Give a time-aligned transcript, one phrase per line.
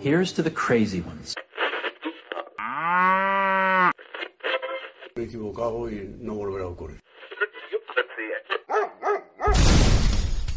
[0.00, 1.34] Here's to the crazy ones.
[5.16, 7.00] Me he equivocado y no volverá a ocurrir.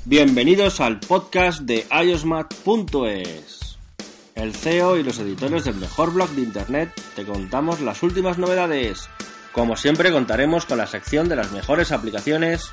[0.06, 3.78] Bienvenidos al podcast de iosmat.es.
[4.36, 9.10] El CEO y los editores del mejor blog de internet te contamos las últimas novedades.
[9.52, 12.72] Como siempre contaremos con la sección de las mejores aplicaciones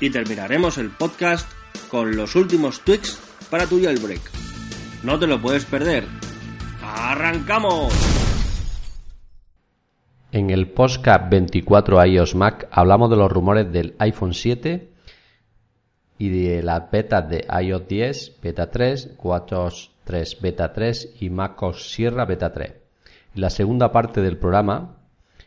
[0.00, 1.48] y terminaremos el podcast
[1.88, 3.18] con los últimos tweaks
[3.50, 4.35] para tu jailbreak.
[5.06, 6.02] No te lo puedes perder.
[6.82, 7.92] ¡Arrancamos!
[10.32, 14.90] En el podcast 24 iOS Mac hablamos de los rumores del iPhone 7
[16.18, 21.88] y de las betas de iOS 10, beta 3, WatchOS 3, beta 3 y macOS
[21.88, 22.72] Sierra beta 3.
[23.36, 24.96] En la segunda parte del programa,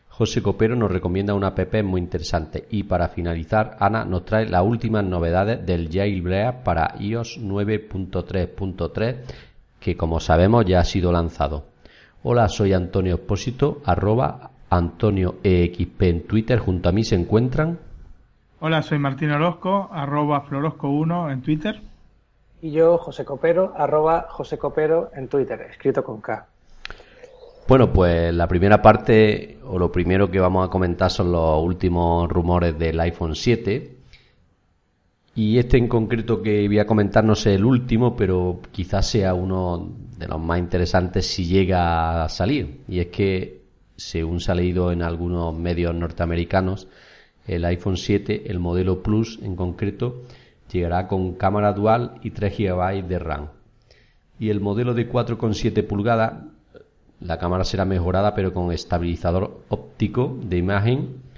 [0.07, 4.63] José Copero nos recomienda una app muy interesante y para finalizar, Ana nos trae las
[4.63, 9.48] últimas novedades del jailbreak para iOS 9.3.3
[9.79, 11.65] que como sabemos ya ha sido lanzado.
[12.23, 17.79] Hola, soy Antonio Expósito, arroba Antonio EXP en Twitter, junto a mí se encuentran.
[18.59, 21.81] Hola, soy Martín Orozco, arroba Florosco1 en Twitter.
[22.61, 26.45] Y yo, José Copero, arroba José Copero en Twitter, escrito con K.
[27.69, 32.27] Bueno, pues la primera parte, o lo primero que vamos a comentar son los últimos
[32.27, 33.98] rumores del iPhone 7.
[35.41, 39.33] Y este en concreto que voy a comentar no sé el último, pero quizás sea
[39.33, 42.81] uno de los más interesantes si llega a salir.
[42.89, 43.61] Y es que,
[43.95, 46.89] según se ha leído en algunos medios norteamericanos,
[47.47, 50.23] el iPhone 7, el modelo Plus en concreto,
[50.69, 53.47] llegará con cámara dual y 3 GB de RAM.
[54.39, 56.33] Y el modelo de 4,7 pulgadas,
[57.21, 61.28] la cámara será mejorada pero con estabilizador óptico de imagen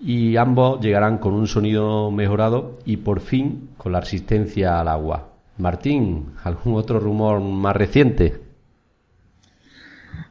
[0.00, 5.28] y ambos llegarán con un sonido mejorado y por fin con la resistencia al agua.
[5.58, 8.40] Martín, ¿algún otro rumor más reciente?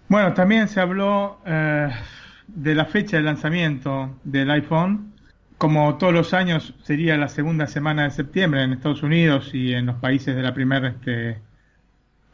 [0.07, 1.89] Bueno, también se habló eh,
[2.47, 5.13] de la fecha de lanzamiento del iPhone.
[5.57, 9.87] Como todos los años, sería la segunda semana de septiembre en Estados Unidos y en
[9.87, 11.39] los países de la primera este,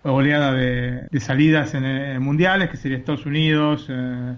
[0.04, 4.36] oleada de, salidas en, en, mundiales, que sería Estados Unidos, eh,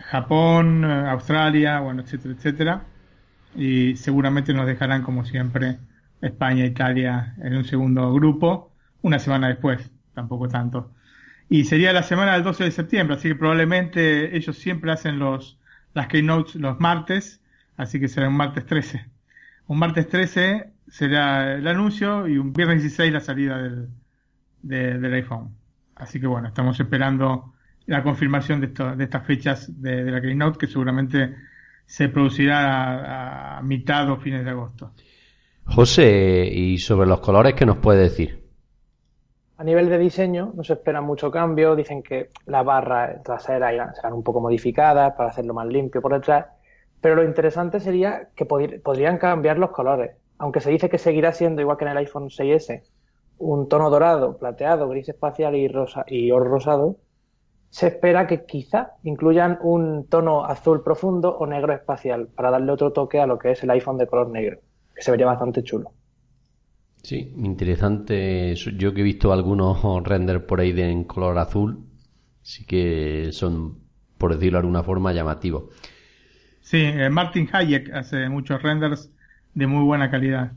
[0.00, 2.84] Japón, Australia, bueno, etcétera, etcétera.
[3.56, 5.78] Y seguramente nos dejarán, como siempre,
[6.20, 8.72] España, Italia en un segundo grupo,
[9.02, 10.92] una semana después, tampoco tanto.
[11.48, 15.58] Y sería la semana del 12 de septiembre, así que probablemente ellos siempre hacen los,
[15.92, 17.40] las keynotes los martes,
[17.76, 19.06] así que será un martes 13.
[19.66, 23.88] Un martes 13 será el anuncio y un viernes 16 la salida del,
[24.62, 25.54] de, del iPhone.
[25.96, 27.53] Así que bueno, estamos esperando
[27.86, 31.34] la confirmación de, esto, de estas fechas de, de, la Keynote que seguramente
[31.86, 34.92] se producirá a, a, mitad o fines de agosto.
[35.66, 38.44] José, ¿y sobre los colores qué nos puede decir?
[39.56, 44.14] A nivel de diseño no se espera mucho cambio, dicen que las barras traseras serán
[44.14, 46.46] un poco modificadas para hacerlo más limpio por detrás,
[47.00, 51.32] pero lo interesante sería que pod podrían cambiar los colores, aunque se dice que seguirá
[51.32, 52.82] siendo igual que en el iPhone 6S,
[53.38, 56.96] un tono dorado, plateado, gris espacial y, rosa, y oro rosado,
[57.74, 62.92] se espera que quizá incluyan un tono azul profundo o negro espacial para darle otro
[62.92, 64.60] toque a lo que es el iPhone de color negro,
[64.94, 65.90] que se vería bastante chulo.
[67.02, 68.54] Sí, interesante.
[68.54, 71.84] Yo que he visto algunos renders por ahí de, en color azul,
[72.42, 73.80] sí que son,
[74.18, 75.64] por decirlo de alguna forma, llamativos.
[76.60, 79.10] Sí, eh, Martin Hayek hace muchos renders
[79.52, 80.52] de muy buena calidad.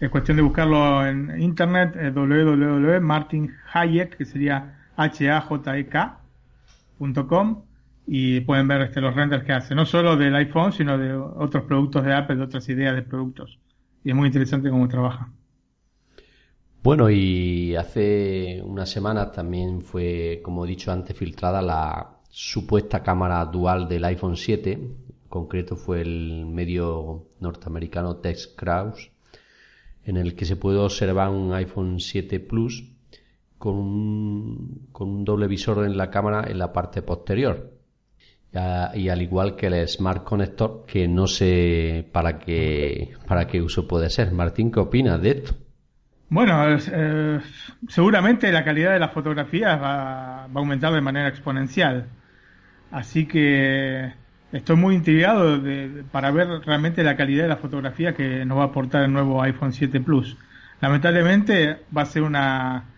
[0.00, 4.80] Es cuestión de buscarlo en internet, eh, www.martinhayek, que sería
[8.06, 11.64] Y pueden ver este, los renders que hace, no solo del iPhone, sino de otros
[11.64, 13.58] productos de Apple, de otras ideas de productos.
[14.04, 15.30] Y es muy interesante cómo trabaja.
[16.82, 23.44] Bueno, y hace unas semanas también fue, como he dicho antes, filtrada la supuesta cámara
[23.44, 24.72] dual del iPhone 7.
[24.72, 24.96] En
[25.28, 28.94] concreto fue el medio norteamericano TechCrowd,
[30.04, 32.82] en el que se puede observar un iPhone 7 Plus
[33.62, 37.70] con un, con un doble visor en la cámara en la parte posterior.
[38.52, 43.86] Y al igual que el Smart Connector, que no sé para qué, para qué uso
[43.86, 44.32] puede ser.
[44.32, 45.54] Martín, ¿qué opinas de esto?
[46.28, 47.38] Bueno, eh,
[47.86, 52.08] seguramente la calidad de las fotografías va, va, a aumentar de manera exponencial.
[52.90, 54.12] Así que
[54.50, 58.62] estoy muy intrigado de, para ver realmente la calidad de la fotografía que nos va
[58.62, 60.36] a aportar el nuevo iPhone 7 Plus.
[60.80, 62.91] Lamentablemente va a ser una,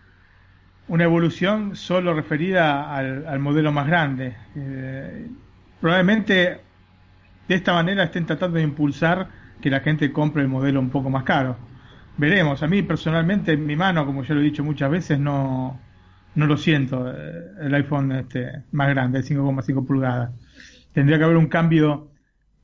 [0.87, 4.35] una evolución solo referida al, al modelo más grande.
[4.55, 5.27] Eh,
[5.81, 6.59] probablemente
[7.47, 9.29] de esta manera estén tratando de impulsar
[9.61, 11.57] que la gente compre el modelo un poco más caro.
[12.17, 15.79] Veremos, a mí personalmente en mi mano, como ya lo he dicho muchas veces, no,
[16.35, 20.31] no lo siento eh, el iPhone este más grande, 5,5 pulgadas.
[20.93, 22.11] Tendría que haber un cambio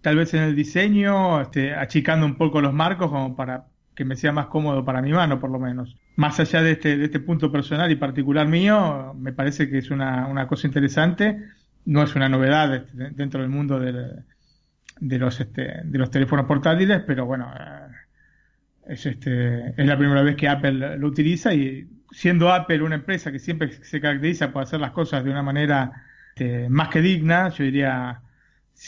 [0.01, 4.15] tal vez en el diseño, este, achicando un poco los marcos como para que me
[4.15, 5.97] sea más cómodo para mi mano, por lo menos.
[6.15, 9.91] Más allá de este, de este punto personal y particular mío, me parece que es
[9.91, 11.37] una, una cosa interesante.
[11.85, 17.25] No es una novedad dentro del mundo de los este, de los teléfonos portátiles, pero
[17.25, 22.83] bueno, eh, es este es la primera vez que Apple lo utiliza y siendo Apple
[22.83, 26.03] una empresa que siempre se caracteriza por hacer las cosas de una manera
[26.35, 28.21] este, más que digna, yo diría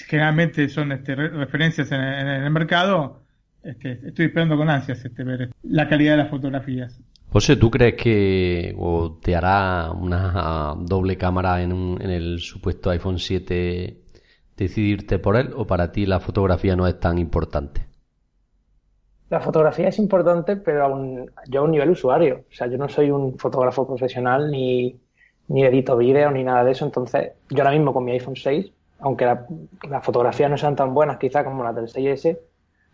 [0.07, 3.23] generalmente son este, referencias en, en, el mercado.
[3.63, 6.99] Este, estoy esperando con ansias este, ver la calidad de las fotografías.
[7.33, 12.91] José, ¿tú crees que o te hará una doble cámara en, un, en el supuesto
[12.91, 13.97] iPhone 7
[14.55, 17.87] decidirte por él o para ti la fotografía no es tan importante?
[19.31, 20.89] La fotografía es importante, pero a
[21.49, 22.43] yo a un nivel usuario.
[22.51, 24.95] O sea, yo no soy un fotógrafo profesional ni,
[25.47, 26.85] ni edito vídeo ni nada de eso.
[26.85, 29.47] Entonces, yo ahora mismo con mi iPhone 6, aunque la,
[29.89, 32.37] las fotografías no sean tan buenas quizá como las del 6S,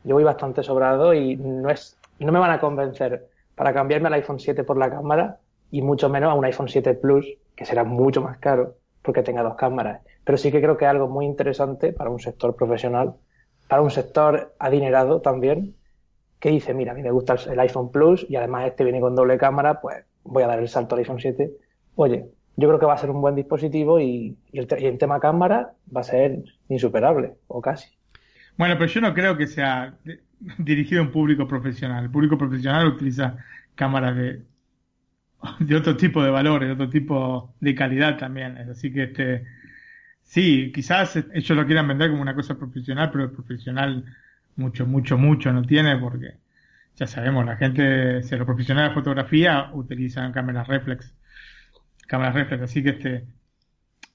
[0.06, 3.28] yo voy bastante sobrado y no, es, no me van a convencer
[3.60, 5.40] para cambiarme al iPhone 7 por la cámara
[5.70, 7.28] y mucho menos a un iPhone 7 Plus,
[7.58, 10.02] que será mucho más caro porque tenga dos cámaras.
[10.24, 13.16] Pero sí que creo que es algo muy interesante para un sector profesional,
[13.68, 15.76] para un sector adinerado también,
[16.40, 19.14] que dice, mira, a mí me gusta el iPhone Plus y además este viene con
[19.14, 21.52] doble cámara, pues voy a dar el salto al iPhone 7.
[21.96, 24.66] Oye, yo creo que va a ser un buen dispositivo y, y,
[24.98, 27.90] tema cámara va a ser insuperable, o casi.
[28.58, 29.98] Bueno, pero yo no creo que sea
[30.58, 32.06] dirigido a un público profesional.
[32.06, 33.38] El público profesional utiliza
[33.76, 34.42] cámaras de,
[35.60, 38.58] de otro tipo de valores, de otro tipo de calidad también.
[38.58, 39.46] Así que este,
[40.24, 44.06] sí, quizás ellos lo quieran vender como una cosa profesional, pero el profesional
[44.56, 46.38] mucho, mucho, mucho no tiene porque
[46.96, 51.14] ya sabemos, la gente, si los profesionales de fotografía utilizan cámaras reflex,
[52.08, 53.26] cámaras reflex, así que este,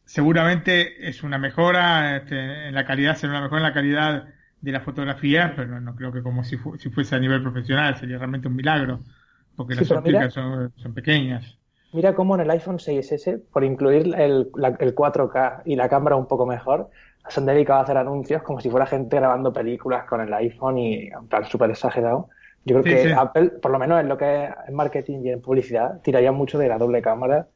[0.04, 4.28] seguramente es una mejora este, en la calidad, será una mejora en la calidad
[4.64, 7.42] de la fotografía, pero no, no creo que como si, fu si, fuese a nivel
[7.42, 9.00] profesional, sería realmente un milagro,
[9.56, 11.58] porque sí, las ópticas son, son, pequeñas.
[11.92, 16.16] Mira cómo en el iPhone 6S, por incluir el, la, el 4K y la cámara
[16.16, 16.88] un poco mejor,
[17.28, 20.78] se han dedicado a hacer anuncios como si fuera gente grabando películas con el iPhone
[20.78, 22.30] y en plan súper exagerado.
[22.64, 23.14] Yo creo sí, que sí.
[23.16, 26.68] Apple, por lo menos en lo que es marketing y en publicidad, tiraría mucho de
[26.68, 27.48] la doble cámara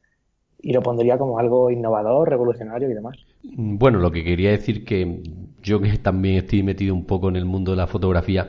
[0.60, 3.16] y lo pondría como algo innovador, revolucionario y demás.
[3.42, 5.22] Bueno, lo que quería decir que
[5.62, 8.48] yo que también estoy metido un poco en el mundo de la fotografía,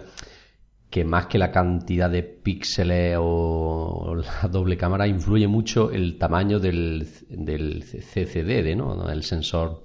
[0.90, 6.60] que más que la cantidad de píxeles o la doble cámara influye mucho el tamaño
[6.60, 9.10] del, CCD, ¿no?
[9.10, 9.84] El sensor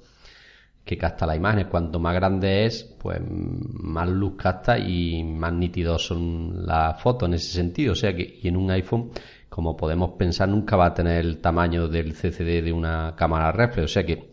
[0.85, 1.69] que capta la imagen.
[1.69, 7.35] Cuanto más grande es, pues más luz capta y más nítidos son las fotos en
[7.35, 7.93] ese sentido.
[7.93, 9.11] O sea que y en un iPhone,
[9.55, 13.85] como podemos pensar, nunca va a tener el tamaño del CCD de una cámara reflex.
[13.85, 14.33] O sea que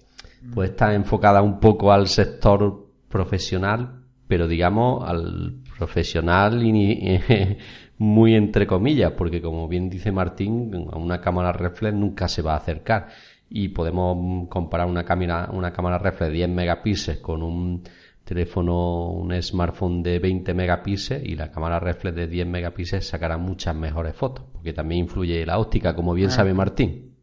[0.52, 7.20] pues está enfocada un poco al sector profesional, pero digamos al profesional y,
[8.00, 12.54] muy entre comillas, porque como bien dice Martín, a una cámara reflex nunca se va
[12.54, 13.10] a acercar
[13.48, 17.84] y podemos comparar una cámara, una cámara reflex de 10 megapíxeles con un
[18.32, 23.76] teléfono, un smartphone de 20 megapíxeles y la cámara reflex de 10 megapíxeles sacará muchas
[23.76, 26.32] mejores fotos, porque también influye la óptica, como bien ah.
[26.32, 27.14] sabe Martín.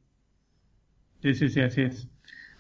[1.23, 2.09] Sí, sí, sí, así es.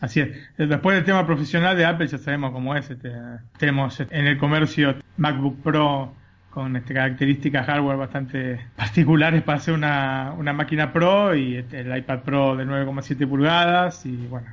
[0.00, 0.30] Así es.
[0.56, 2.88] Después del tema profesional de Apple ya sabemos cómo es.
[2.88, 3.12] Este,
[3.58, 6.14] tenemos en el comercio MacBook Pro
[6.48, 11.94] con este, características hardware bastante particulares para hacer una, una máquina Pro y este, el
[11.94, 14.48] iPad Pro de 9,7 pulgadas y bueno,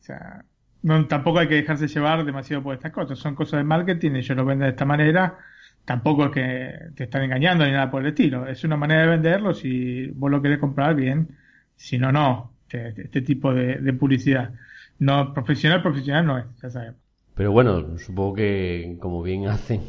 [0.00, 0.44] o sea,
[0.82, 4.36] no, tampoco hay que dejarse llevar demasiado por estas cosas, son cosas de marketing, ellos
[4.36, 5.38] lo venden de esta manera,
[5.84, 9.08] tampoco es que te están engañando ni nada por el estilo, es una manera de
[9.08, 11.36] venderlo, si vos lo querés comprar bien,
[11.76, 14.52] si no, no, este, este tipo de, de publicidad.
[14.98, 17.00] No, profesional, profesional no es, ya sabemos.
[17.34, 19.80] Pero bueno, supongo que como bien hacen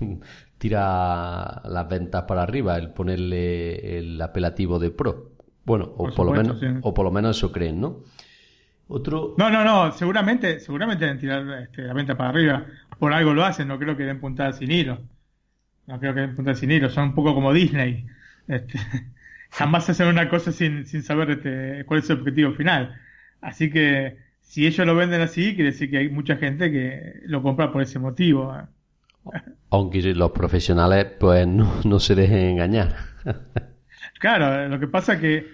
[0.58, 5.30] tira las ventas para arriba el ponerle el apelativo de pro.
[5.64, 6.66] Bueno, o por, por supuesto, lo menos sí.
[6.82, 8.00] o por lo menos eso creen, ¿no?
[8.88, 12.66] Otro No, no, no, seguramente seguramente deben tirar este, la venta para arriba.
[12.98, 14.98] Por algo lo hacen, no creo que den puntadas sin hilo.
[15.86, 18.06] No creo que den puntadas sin hilo, son un poco como Disney.
[18.48, 18.78] Este,
[19.50, 22.98] jamás hacen una cosa sin, sin saber este, cuál es el objetivo final.
[23.40, 27.42] Así que si ellos lo venden así, quiere decir que hay mucha gente que lo
[27.42, 28.56] compra por ese motivo.
[29.70, 32.96] Aunque los profesionales pues no, se dejen engañar.
[34.18, 35.46] claro, lo que pasa es que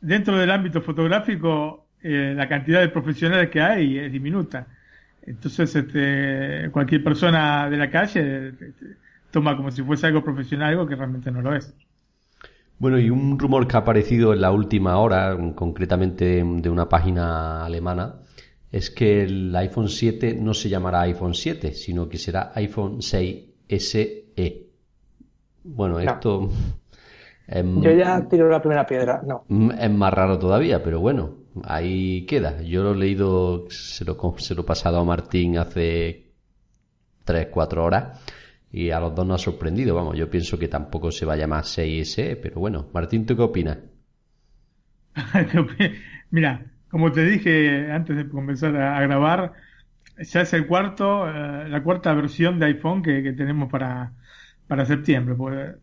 [0.00, 4.66] dentro del ámbito fotográfico eh, la cantidad de profesionales que hay es diminuta.
[5.22, 8.72] Entonces, este, cualquier persona de la calle este,
[9.30, 11.74] toma como si fuese algo profesional algo que realmente no lo es.
[12.78, 17.64] Bueno, y un rumor que ha aparecido en la última hora, concretamente de una página
[17.64, 18.14] alemana,
[18.72, 23.44] es que el iPhone 7 no se llamará iPhone 7, sino que será iPhone 6
[23.68, 24.26] SE.
[25.64, 26.48] Bueno, esto...
[27.52, 29.44] Yo ya tiro la primera piedra, no.
[29.76, 32.62] Es más raro todavía, pero bueno, ahí queda.
[32.62, 36.30] Yo lo he leído, se lo, se lo he pasado a Martín hace
[37.24, 38.20] 3, 4 horas
[38.72, 39.94] y a los dos nos ha sorprendido.
[39.94, 43.42] Vamos, yo pienso que tampoco se va a llamar 6SE, pero bueno, Martín, ¿tú qué
[43.42, 43.78] opinas?
[46.30, 49.54] Mira, como te dije antes de comenzar a, grabar,
[50.18, 54.12] ya es el cuarto, eh, la cuarta versión de iPhone que, tenemos para,
[54.68, 55.34] para septiembre.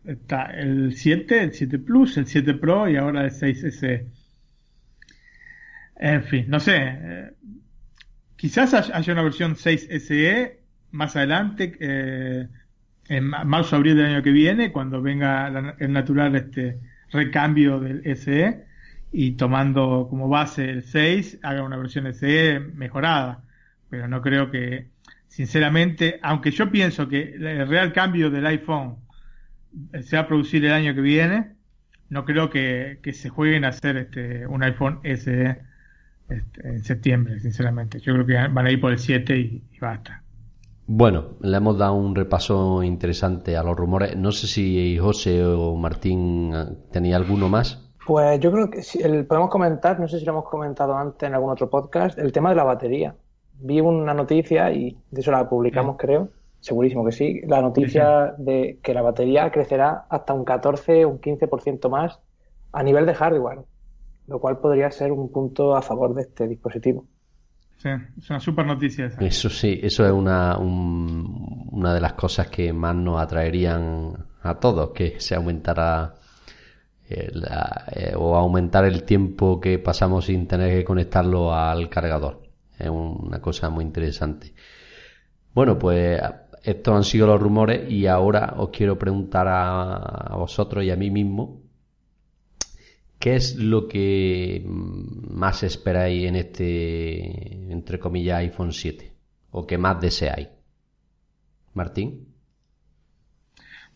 [0.04, 4.06] Está el 7, el 7 Plus, el 7 Pro y ahora el 6S.
[5.98, 6.76] En fin, no sé.
[6.78, 7.30] Eh,
[8.36, 10.60] quizás haya una versión 6 SE
[10.92, 12.48] más adelante, eh,
[13.08, 16.78] en marzo abril del año que viene, cuando venga el natural este
[17.10, 18.64] recambio del SE
[19.12, 23.42] y tomando como base el 6, haga una versión SE mejorada.
[23.90, 24.90] Pero no creo que,
[25.26, 28.96] sinceramente, aunque yo pienso que el real cambio del iPhone
[30.02, 31.54] se va a producir el año que viene,
[32.10, 35.67] no creo que, se jueguen a hacer este, un iPhone SE
[36.28, 38.00] este, en septiembre, sinceramente.
[38.00, 40.22] Yo creo que van a ir por el 7 y basta.
[40.90, 44.16] Bueno, le hemos dado un repaso interesante a los rumores.
[44.16, 47.86] No sé si José o Martín eh, tenía alguno más.
[48.06, 48.80] Pues yo creo que
[49.28, 52.48] podemos comentar, no sé si lo hemos comentado antes en algún otro podcast, el tema
[52.48, 53.14] de la batería.
[53.60, 56.30] Vi una noticia y de eso la publicamos, creo,
[56.60, 61.20] segurísimo que sí, la noticia de que la batería crecerá hasta un 14 o un
[61.20, 62.18] 15% más
[62.72, 63.60] a nivel de hardware,
[64.28, 67.06] lo cual podría ser un punto a favor de este dispositivo.
[67.78, 72.72] Sí, es una super noticia Eso sí, eso es una, una de las cosas que
[72.72, 76.14] más nos atraerían a todos, que se aumentara
[77.08, 77.30] eh,
[77.92, 82.42] eh, o aumentar el tiempo que pasamos sin tener que conectarlo al cargador.
[82.76, 84.52] Es una cosa muy interesante.
[85.54, 86.20] Bueno, pues
[86.64, 91.10] estos han sido los rumores y ahora os quiero preguntar a vosotros y a mí
[91.10, 91.67] mismo
[93.18, 99.12] ¿Qué es lo que más esperáis en este, entre comillas, iPhone 7?
[99.50, 100.48] ¿O que más deseáis?
[101.74, 102.28] Martín.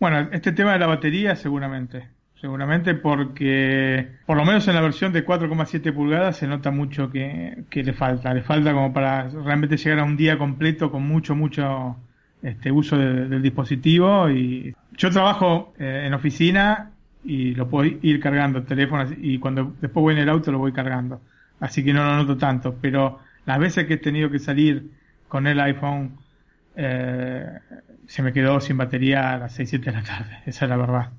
[0.00, 2.08] Bueno, este tema de la batería seguramente.
[2.40, 7.64] Seguramente porque, por lo menos en la versión de 4,7 pulgadas, se nota mucho que,
[7.72, 8.34] le falta.
[8.34, 11.96] Le falta como para realmente llegar a un día completo con mucho, mucho
[12.42, 14.28] este, uso del dispositivo.
[14.28, 16.91] Y yo trabajo eh, en oficina
[17.24, 20.58] y lo puedo ir cargando el teléfono y cuando después voy en el auto lo
[20.58, 21.20] voy cargando.
[21.60, 24.90] Así que no lo noto tanto, pero las veces que he tenido que salir
[25.28, 26.18] con el iPhone
[26.74, 27.58] eh,
[28.06, 30.38] se me quedó sin batería a las 6, 7 de la tarde.
[30.46, 31.10] Esa es la verdad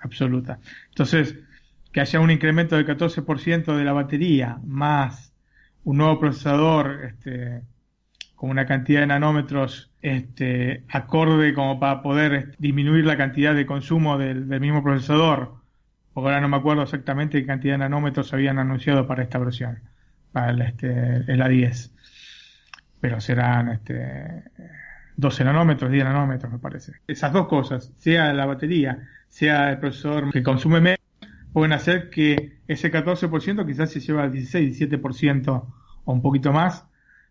[0.00, 0.58] absoluta.
[0.88, 1.36] Entonces,
[1.92, 5.32] que haya un incremento del 14% de la batería más
[5.84, 7.62] un nuevo procesador este,
[8.44, 14.18] con una cantidad de nanómetros este, acorde como para poder disminuir la cantidad de consumo
[14.18, 15.54] del, mismo procesador,
[16.12, 19.80] porque ahora no me acuerdo exactamente qué cantidad de nanómetros habían anunciado para esta versión,
[20.30, 21.90] para el, este, el A10,
[23.00, 24.42] pero serán este,
[25.16, 26.92] 12 nanómetros, 10 nanómetros me parece.
[27.06, 31.00] Esas dos cosas, sea la batería, sea el procesador que consume menos,
[31.54, 35.64] pueden hacer que ese 14% quizás se lleve al 16, 17%
[36.04, 36.84] o un poquito más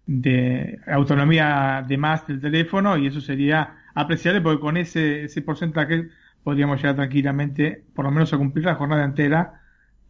[0.05, 6.09] de autonomía de más del teléfono y eso sería apreciable porque con ese, ese porcentaje
[6.43, 9.61] podríamos llegar tranquilamente, por lo menos a cumplir la jornada entera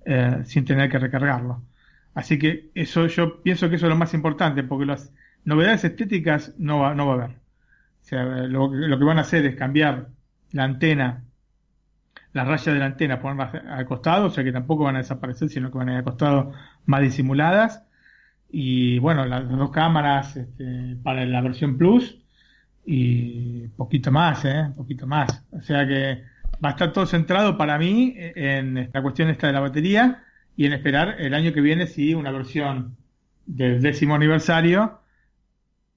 [0.06, 1.64] eh, sin tener que recargarlo.
[2.14, 5.14] Así que eso yo pienso que eso es lo más importante porque las
[5.46, 7.38] novedades estéticas no va, no va a haber.
[7.38, 10.10] O sea, lo, lo que van a hacer es cambiar
[10.52, 11.24] la antena,
[12.34, 15.50] la raya de la antena, ponerla al costado, o sea que tampoco van a desaparecer,
[15.50, 16.52] sino que van a ir al costado
[16.86, 17.84] más disimuladas
[18.56, 22.20] y bueno, las dos cámaras este, para la versión Plus
[22.86, 24.70] y poquito más, ¿eh?
[24.78, 25.44] Poquito más.
[25.50, 26.24] O sea que
[26.64, 30.24] va a estar todo centrado para mí en la cuestión esta de la batería
[30.56, 32.96] y en esperar el año que viene si una versión
[33.48, 35.00] del décimo aniversario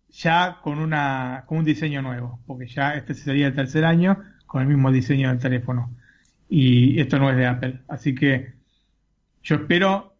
[0.09, 4.63] ya con una con un diseño nuevo, porque ya este sería el tercer año con
[4.63, 5.95] el mismo diseño del teléfono.
[6.49, 7.81] y esto no es de Apple.
[7.89, 8.55] Así que
[9.43, 10.16] yo espero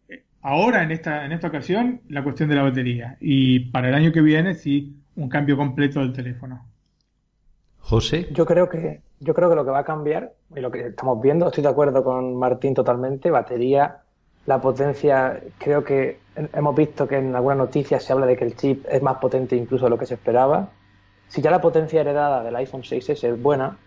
[0.47, 4.13] ahora en esta, en esta ocasión la cuestión de la batería y para el año
[4.13, 6.65] que viene sí un cambio completo del teléfono.
[7.81, 8.29] José.
[8.31, 11.21] Yo creo que yo creo que lo que va a cambiar y lo que estamos
[11.21, 13.97] viendo, estoy de acuerdo con Martín totalmente, batería,
[14.45, 16.19] la potencia, creo que
[16.53, 19.55] hemos visto que en algunas noticias se habla de que el chip es más potente
[19.55, 20.69] incluso de lo que se esperaba.
[21.27, 23.77] Si ya la potencia heredada del iPhone 6S es buena,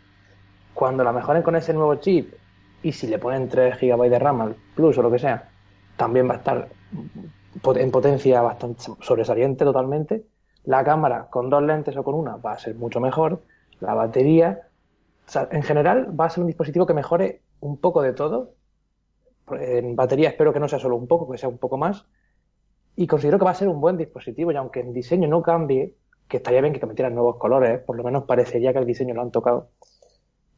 [0.75, 2.35] cuando la mejoren con ese nuevo chip
[2.83, 5.49] y si le ponen 3 GB de RAM al Plus o lo que sea,
[6.01, 6.69] también va a estar
[7.75, 10.25] en potencia bastante sobresaliente totalmente.
[10.65, 13.43] La cámara con dos lentes o con una va a ser mucho mejor.
[13.81, 14.63] La batería,
[15.51, 18.55] en general, va a ser un dispositivo que mejore un poco de todo.
[19.51, 22.07] En batería espero que no sea solo un poco, que sea un poco más.
[22.97, 25.97] Y considero que va a ser un buen dispositivo y aunque en diseño no cambie,
[26.29, 29.21] que estaría bien que metieran nuevos colores, por lo menos parecería que el diseño lo
[29.21, 29.69] han tocado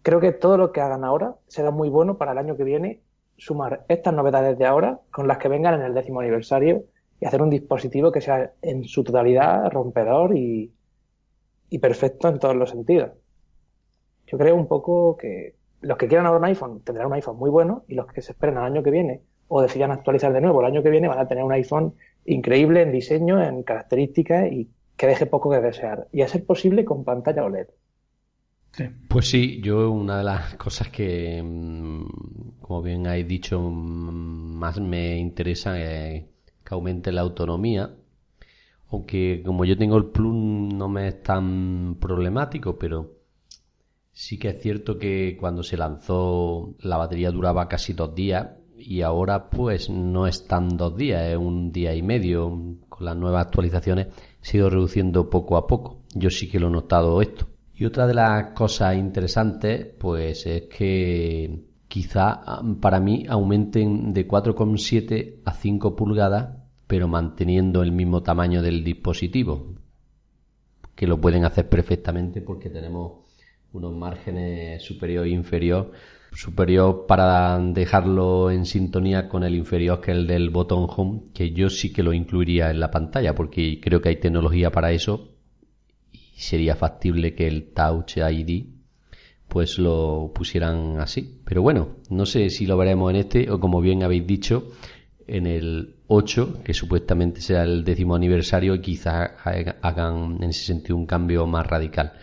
[0.03, 3.01] creo que todo lo que hagan ahora será muy bueno para el año que viene
[3.37, 6.85] sumar estas novedades de ahora con las que vengan en el décimo aniversario
[7.21, 10.73] y hacer un dispositivo que sea en su totalidad rompedor y,
[11.81, 13.11] perfecto en todos los sentidos.
[14.27, 17.51] Yo creo un poco que los que quieran ahora un iPhone tendrán un iPhone muy
[17.51, 20.61] bueno y los que se esperen al año que viene o decidan actualizar de nuevo
[20.61, 24.71] el año que viene van a tener un iPhone increíble en diseño, en características y
[24.97, 26.09] que deje poco que desear.
[26.13, 27.69] Y a ser posible con pantalla OLED.
[29.09, 34.81] Pues sí, yo una de las cosas que, mm, como bien habéis dicho, mm, más
[34.81, 36.25] me interesa es
[36.65, 37.95] que aumente la autonomía.
[38.91, 43.19] Aunque como yo tengo el Plus no me es tan problemático, pero
[44.13, 48.49] sí que es cierto que cuando se lanzó la batería duraba casi dos días
[48.79, 52.77] y ahora pues no es tan dos días, es un día y medio.
[52.89, 54.09] Con las nuevas actualizaciones
[54.41, 56.03] se ido reduciendo poco a poco.
[56.15, 57.52] Yo sí que lo he notado esto.
[57.83, 62.41] Y otra de las cosas interesantes, pues es que quizá
[62.81, 69.75] para mí aumenten de 4,7 a 5 pulgadas, pero manteniendo el mismo tamaño del dispositivo,
[70.95, 73.25] que lo pueden hacer perfectamente porque tenemos
[73.73, 75.91] unos márgenes superior e inferior.
[76.35, 81.51] Superior para dejarlo en sintonía con el inferior que es el del botón home, que
[81.51, 85.33] yo sí que lo incluiría en la pantalla porque creo que hay tecnología para eso
[86.35, 88.67] sería factible que el Touch ID
[89.53, 91.41] pues lo pusieran así.
[91.45, 94.73] Pero bueno, no sé si lo veremos en este o como bien habéis dicho,
[95.27, 100.97] en el 8, que supuestamente sea el décimo aniversario y quizás hagan en ese sentido
[100.97, 102.15] un cambio más radical.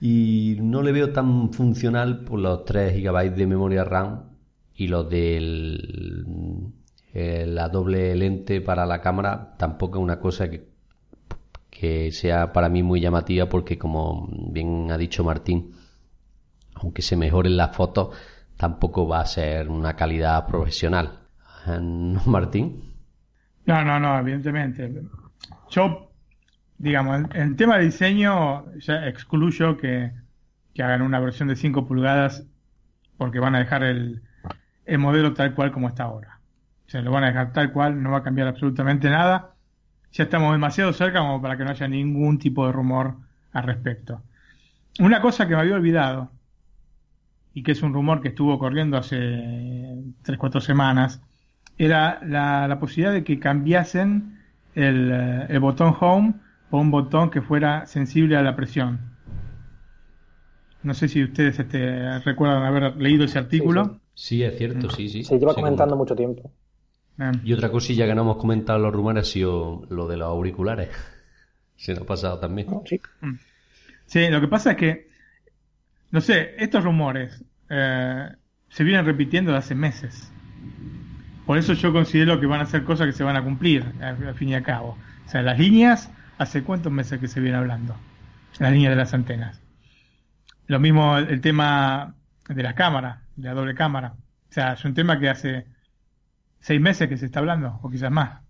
[0.00, 4.30] Y no le veo tan funcional por los 3 GB de memoria RAM
[4.74, 5.38] y los de
[7.14, 10.71] eh, la doble lente para la cámara tampoco es una cosa que
[11.82, 15.72] que sea para mí muy llamativa porque como bien ha dicho Martín,
[16.76, 18.16] aunque se mejoren las fotos,
[18.56, 21.18] tampoco va a ser una calidad profesional.
[21.66, 22.94] ¿No, Martín?
[23.66, 24.92] No, no, no, evidentemente.
[25.70, 26.12] Yo,
[26.78, 30.12] digamos, en, tema de diseño, ya excluyo que,
[30.72, 32.46] que hagan una versión de 5 pulgadas
[33.16, 34.22] porque van a dejar el,
[34.84, 36.38] el modelo tal cual como está ahora.
[36.86, 39.51] O sea, lo van a dejar tal cual, no va a cambiar absolutamente nada
[40.12, 43.16] ya estamos demasiado cerca como para que no haya ningún tipo de rumor
[43.52, 44.22] al respecto.
[45.00, 46.30] Una cosa que me había olvidado,
[47.54, 51.22] y que es un rumor que estuvo corriendo hace 3-4 semanas,
[51.78, 54.38] era la, posibilidad de que cambiasen
[54.74, 56.34] el, botón home
[56.70, 59.00] por un botón que fuera sensible a la presión.
[60.82, 64.00] No sé si ustedes este, recuerdan haber leído ese artículo.
[64.14, 65.24] Sí, es cierto, sí, sí.
[65.24, 66.50] Se lleva comentando mucho tiempo.
[67.22, 67.32] Ah.
[67.44, 70.88] Y otra cosilla que no hemos comentado los rumores ha sido lo de los auriculares.
[71.76, 72.68] Se nos ha pasado también.
[72.70, 72.82] Oh,
[73.20, 73.38] mm.
[74.06, 74.28] sí.
[74.28, 75.08] lo que pasa es que,
[76.10, 78.28] no sé, estos rumores eh,
[78.68, 80.32] se vienen repitiendo de hace meses.
[81.46, 84.34] Por eso yo considero que van a ser cosas que se van a cumplir, al,
[84.34, 84.96] fin y al cabo.
[85.26, 87.96] O sea, las líneas, ¿hace cuántos meses que se viene hablando?
[88.58, 89.60] Las líneas de las antenas.
[90.66, 92.14] Lo mismo el, el tema
[92.48, 94.14] de la cámara, de la doble cámara.
[94.50, 95.66] O sea, es un tema que hace
[96.62, 98.40] seis meses que se está hablando, o quizás más.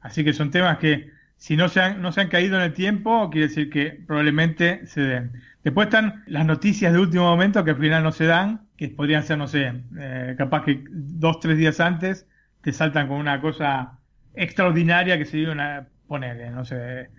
[0.00, 2.72] Así que son temas que, si no se han, no se han caído en el
[2.72, 5.32] tiempo, quiere decir que probablemente se den.
[5.62, 9.24] Después están las noticias de último momento que al final no se dan, que podrían
[9.24, 12.26] ser, no sé, eh, capaz que dos, tres días antes
[12.60, 13.98] te saltan con una cosa
[14.34, 17.10] extraordinaria que se iban a poner, no sé,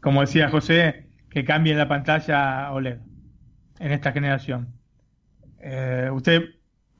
[0.00, 2.98] como decía José, que cambien la pantalla OLED
[3.78, 4.68] en esta generación.
[5.58, 6.42] Eh, usted,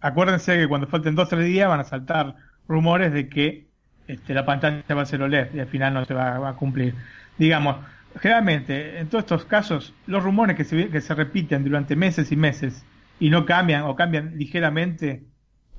[0.00, 2.36] acuérdense que cuando falten dos, tres días van a saltar
[2.68, 3.66] rumores de que
[4.08, 6.94] este, la pantalla va a ser OLED y al final no se va, a cumplir.
[7.38, 7.76] Digamos,
[8.20, 12.36] generalmente en todos estos casos los rumores que se, que se repiten durante meses y
[12.36, 12.84] meses
[13.18, 15.24] y no cambian o cambian ligeramente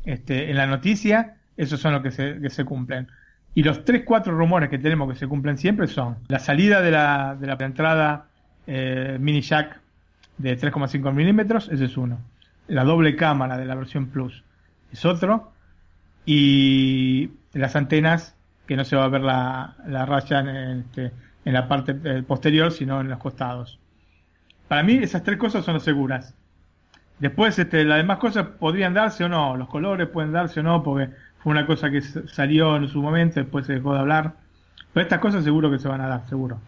[0.06, 3.08] este, en la noticia, esos son los que se, que se cumplen.
[3.54, 6.91] Y los tres, cuatro rumores que tenemos que se cumplen siempre son la salida de
[6.91, 8.28] la, de la entrada
[8.67, 9.80] eh, mini jack
[10.38, 12.19] de 3,5 milímetros, ese es uno.
[12.67, 14.43] La doble cámara de la versión Plus
[14.91, 15.52] es otro.
[16.28, 18.36] Y las antenas,
[18.68, 21.13] que no se va a ver la, la raya en, este,
[21.46, 23.80] en la parte eh, posterior, sino en los costados.
[24.68, 26.36] Para mí esas tres cosas son las seguras.
[27.20, 30.84] Después, este, las demás cosas podrían darse o no, los colores pueden darse o no,
[30.84, 34.36] porque fue una cosa que salió en su momento, después se dejó de hablar.
[34.92, 36.60] Pero estas cosas seguro que se van a dar, seguro.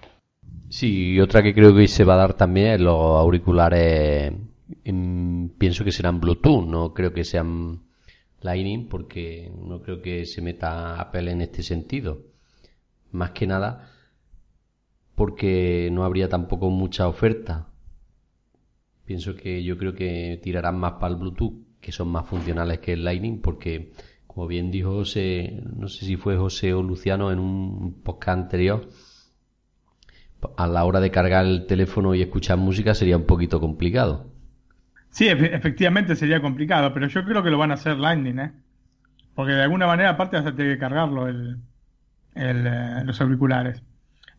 [0.69, 4.31] Sí, y otra que creo que se va a dar también los auriculares,
[4.83, 7.88] pienso que serán Bluetooth, no creo que sean
[8.41, 12.23] Lightning, porque no creo que se meta Apple en este sentido.
[13.11, 13.91] Más que nada,
[15.15, 17.67] porque no habría tampoco mucha oferta.
[19.05, 22.93] Pienso que yo creo que tirarán más para el Bluetooth, que son más funcionales que
[22.93, 23.91] el Lightning, porque
[24.27, 28.89] como bien dijo José, no sé si fue José o Luciano en un podcast anterior,
[30.55, 34.28] a la hora de cargar el teléfono y escuchar música sería un poquito complicado.
[35.09, 38.51] Sí, efectivamente sería complicado, pero yo creo que lo van a hacer Lightning, ¿eh?
[39.35, 41.57] Porque de alguna manera aparte vas a tener que cargarlo el,
[42.35, 43.81] eh, los auriculares.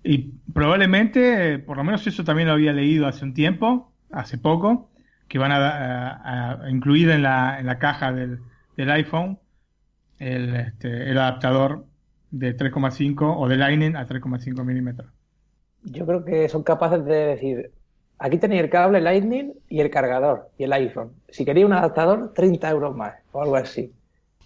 [0.03, 4.91] Y probablemente, por lo menos eso también lo había leído hace un tiempo, hace poco,
[5.29, 8.41] que van a, incluir en la, en la caja del,
[8.77, 9.39] del iPhone
[10.19, 11.87] el, este, el adaptador
[12.31, 15.11] de 3,5 o de Lightning a 3,5 milímetros
[15.83, 17.73] yo creo que son capaces de decir,
[18.21, 21.13] aquí tenéis el cable Lightning y el cargador y el iPhone.
[21.29, 23.93] Si queréis un adaptador, 30 euros más o algo así.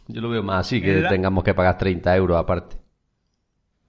[0.06, 2.76] Yo lo veo más así, que tengamos que pagar 30 euros aparte.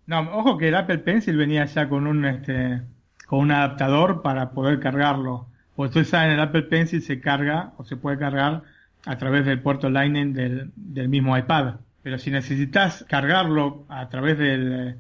[0.08, 2.82] No, ojo que el Apple Pencil venía ya con un este
[3.26, 5.48] con un adaptador para poder cargarlo.
[5.76, 8.63] Pues ustedes saben, el Apple Pencil se carga o se puede cargar
[9.06, 11.76] a través del puerto Lightning del, del mismo iPad.
[12.02, 15.00] Pero si necesitas cargarlo a través del,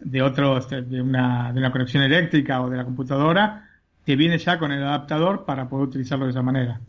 [0.00, 3.69] de otro, este, de una, de una conexión eléctrica o de la computadora,
[4.10, 6.80] que viene ya con el adaptador para poder utilizarlo de esa manera.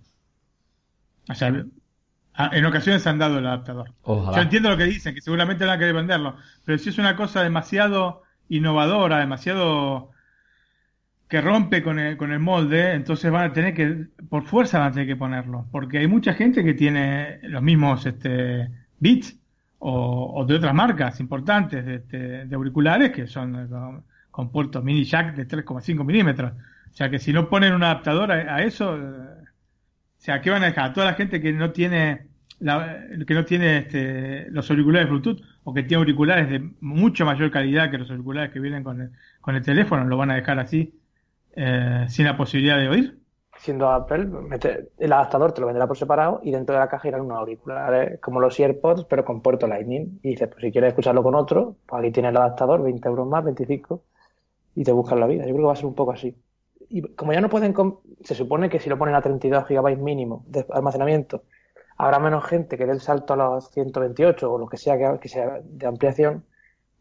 [1.30, 3.94] O sea, en ocasiones han dado el adaptador.
[4.08, 7.16] Yo entiendo lo que dicen, que seguramente van a querer venderlo, pero si es una
[7.16, 10.10] cosa demasiado innovadora, demasiado
[11.28, 14.88] que rompe con el, con el molde, entonces van a tener que, por fuerza van
[14.88, 19.38] a tener que ponerlo, porque hay mucha gente que tiene los mismos este, bits
[19.78, 25.48] o, de otras marcas importantes de, de, auriculares que son con, puertos mini jack de
[25.48, 26.54] 3,5 milímetros.
[26.92, 30.64] O sea que si no ponen un adaptador a, eso, eh, o sea, ¿qué van
[30.64, 30.94] a dejar?
[30.94, 32.28] Toda la gente que no tiene
[32.60, 37.50] la, que no tiene este, los auriculares Bluetooth o que tiene auriculares de mucho mayor
[37.50, 40.60] calidad que los auriculares que vienen con el, con el teléfono, lo van a dejar
[40.60, 41.00] así
[41.56, 43.22] eh, sin la posibilidad de oír
[43.62, 44.28] siendo Apple,
[44.98, 48.20] el adaptador te lo venderá por separado y dentro de la caja irán unos auriculares
[48.20, 50.20] como los AirPods, pero con puerto Lightning.
[50.24, 53.28] Y dices, pues si quieres escucharlo con otro, pues aquí tienes el adaptador, 20 euros
[53.28, 54.04] más, 25,
[54.76, 55.44] y te buscas la vida.
[55.44, 56.36] Yo creo que va a ser un poco así.
[56.92, 57.74] Y como ya no pueden,
[58.24, 61.44] se supone que si lo ponen a 32 GB mínimo de almacenamiento,
[61.98, 65.30] habrá menos gente que dé el salto a los 128 o lo que sea que
[65.30, 66.44] sea de ampliación,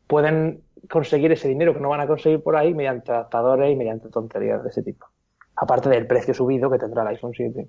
[0.07, 4.09] pueden conseguir ese dinero que no van a conseguir por ahí mediante adaptadores y mediante
[4.09, 5.07] tonterías de ese tipo
[5.61, 7.68] aparte del precio subido que tendrá el iPhone 7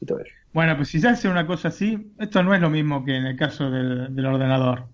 [0.00, 0.34] y todo eso.
[0.52, 3.26] Bueno, pues si se hace una cosa así, esto no es lo mismo que en
[3.26, 4.86] el caso del, ordenador.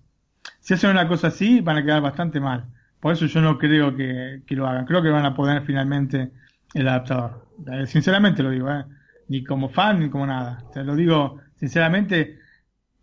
[0.59, 2.65] Si hacen una cosa así, van a quedar bastante mal.
[2.99, 4.85] Por eso yo no creo que, lo hagan.
[4.85, 6.31] Creo que van a poner finalmente
[6.73, 7.45] el adaptador.
[7.71, 8.85] Eh, sinceramente lo digo, ¿eh?
[9.27, 10.63] ni como fan ni como nada.
[10.73, 12.39] Te lo digo sinceramente,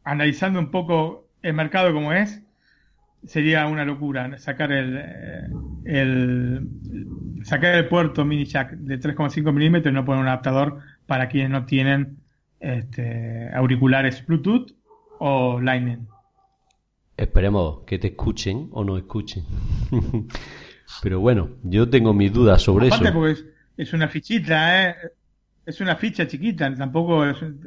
[0.05, 2.43] analizando un poco el mercado como es,
[3.25, 5.49] sería una locura sacar el, eh,
[5.85, 6.69] el
[7.43, 11.51] sacar el puerto mini jack de 3,5 milímetros y no poner un adaptador para quienes
[11.51, 12.19] no tienen
[12.61, 14.73] este, auriculares Bluetooth
[15.19, 16.07] o Lightning.
[17.17, 19.45] Esperemos que te escuchen o no escuchen.
[21.03, 23.15] Pero bueno, yo tengo mis dudas sobre Aparte eso.
[23.15, 24.97] Porque es, una fichita, ¿eh?
[25.65, 27.25] Es una ficha chiquita, tampoco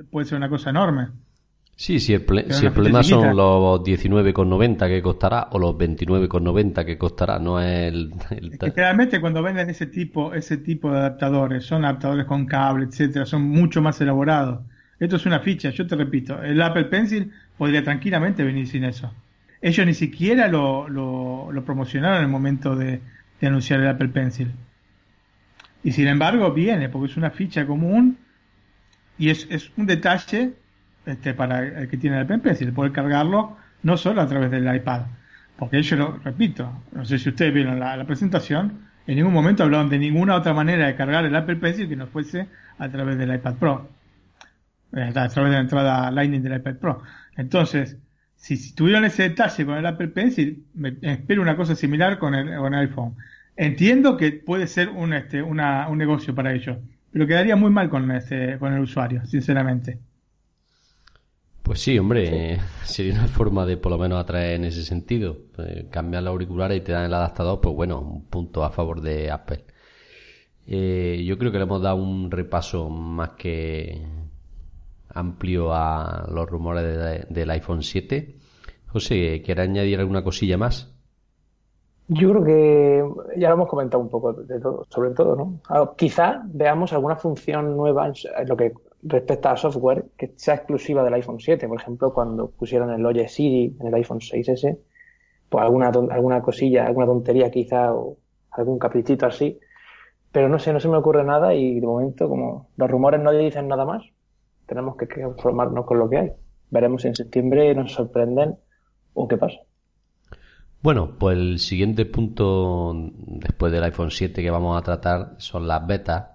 [0.10, 1.08] puede ser una cosa enorme.
[1.80, 6.98] Sí, si el, si el problema son los 19,90 que costará o los 29,90 que
[6.98, 8.12] costará, no es el...
[8.76, 13.44] realmente cuando venden ese tipo, ese tipo de adaptadores, son adaptadores con cable, etcétera, son
[13.44, 14.60] mucho más elaborados.
[15.00, 19.14] Esto es una ficha, yo te repito, el Apple Pencil podría tranquilamente venir sin eso.
[19.62, 23.00] Ellos ni siquiera lo, lo, lo promocionaron en el momento de,
[23.40, 24.52] de anunciar el Apple Pencil.
[25.84, 28.18] Y sin embargo viene, porque es una ficha común
[29.18, 30.54] y es, es un detalle
[31.06, 34.74] este, para el que tiene el Pen Pencil, poder cargarlo no solo a través del
[34.74, 35.04] iPad.
[35.58, 39.90] Porque yo lo repito, no sé si ustedes vieron la, presentación, en ningún momento hablaban
[39.90, 43.34] de ninguna otra manera de cargar el Apple Pencil que no fuese a través del
[43.34, 43.90] iPad Pro.
[44.94, 47.04] a través de la entrada Lightning del iPad Pro.
[47.36, 47.98] Entonces,
[48.36, 52.56] si, tuvieron ese detalle con el Apple Pencil, me, espero una cosa similar con el,
[52.56, 53.16] con el iPhone.
[53.62, 56.78] Entiendo que puede ser un, este, una, un negocio para ellos,
[57.12, 60.00] pero quedaría muy mal con, este, con el usuario, sinceramente.
[61.62, 65.38] Pues sí, hombre, sería una forma de por lo menos atraer en ese sentido.
[65.54, 69.02] Pues, cambiar la auricular y te dan el adaptador, pues bueno, un punto a favor
[69.02, 69.66] de Apple.
[70.66, 74.02] Eh, yo creo que le hemos dado un repaso más que
[75.10, 78.38] amplio a los rumores del iPhone 7.
[78.88, 80.96] José, ¿quiere añadir alguna cosilla más?
[82.12, 85.62] Yo creo que ya lo hemos comentado un poco de todo, sobre todo, ¿no?
[85.70, 91.04] Ah, quizá veamos alguna función nueva en lo que respecta a software que sea exclusiva
[91.04, 91.68] del iPhone 7.
[91.68, 94.80] Por ejemplo, cuando pusieron el Oye Siri en el iPhone 6S,
[95.50, 98.18] pues alguna, alguna cosilla, alguna tontería quizá o
[98.52, 99.60] algún caprichito así.
[100.32, 103.32] Pero no sé, no se me ocurre nada y de momento, como los rumores no
[103.32, 104.04] dicen nada más,
[104.66, 106.32] tenemos que conformarnos con lo que hay.
[106.72, 108.58] Veremos si en septiembre nos sorprenden
[109.14, 109.60] o qué pasa.
[110.82, 115.86] Bueno, pues el siguiente punto después del iPhone 7 que vamos a tratar son las
[115.86, 116.28] betas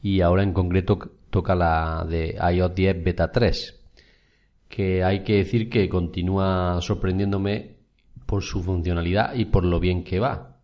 [0.00, 0.98] y ahora en concreto
[1.30, 3.80] toca la de iOS 10 Beta 3,
[4.68, 7.76] que hay que decir que continúa sorprendiéndome
[8.24, 10.58] por su funcionalidad y por lo bien que va.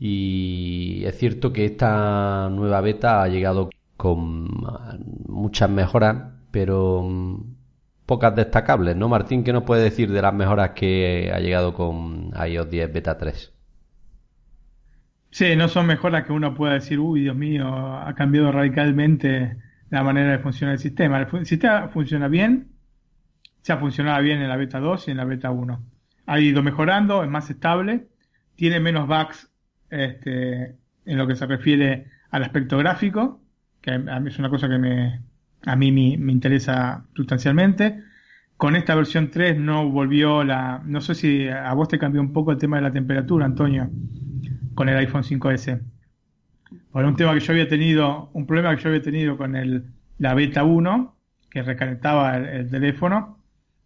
[0.00, 4.48] Y es cierto que esta nueva beta ha llegado con
[5.28, 6.16] muchas mejoras,
[6.50, 7.59] pero mm,
[8.10, 9.44] pocas destacables, ¿no, Martín?
[9.44, 13.54] ¿Qué nos puede decir de las mejoras que ha llegado con iOS 10 Beta 3?
[15.30, 19.58] Sí, no son mejoras que uno pueda decir, uy, Dios mío, ha cambiado radicalmente
[19.90, 21.20] la manera de funcionar el sistema.
[21.20, 22.72] El sistema funciona bien,
[23.62, 25.80] ya funcionaba bien en la beta 2 y en la beta 1.
[26.26, 28.08] Ha ido mejorando, es más estable,
[28.56, 29.52] tiene menos bugs
[29.88, 33.40] este, en lo que se refiere al aspecto gráfico,
[33.80, 35.20] que a mí es una cosa que me,
[35.64, 38.02] a mí me, interesa sustancialmente.
[38.56, 40.82] Con esta versión 3 no volvió la...
[40.84, 43.90] No sé si a vos te cambió un poco el tema de la temperatura, Antonio
[44.80, 45.78] con el iPhone 5S.
[46.90, 49.84] Por un tema que yo había tenido, un problema que yo había tenido con el,
[50.18, 51.16] la beta 1,
[51.50, 53.38] que recalentaba el, teléfono,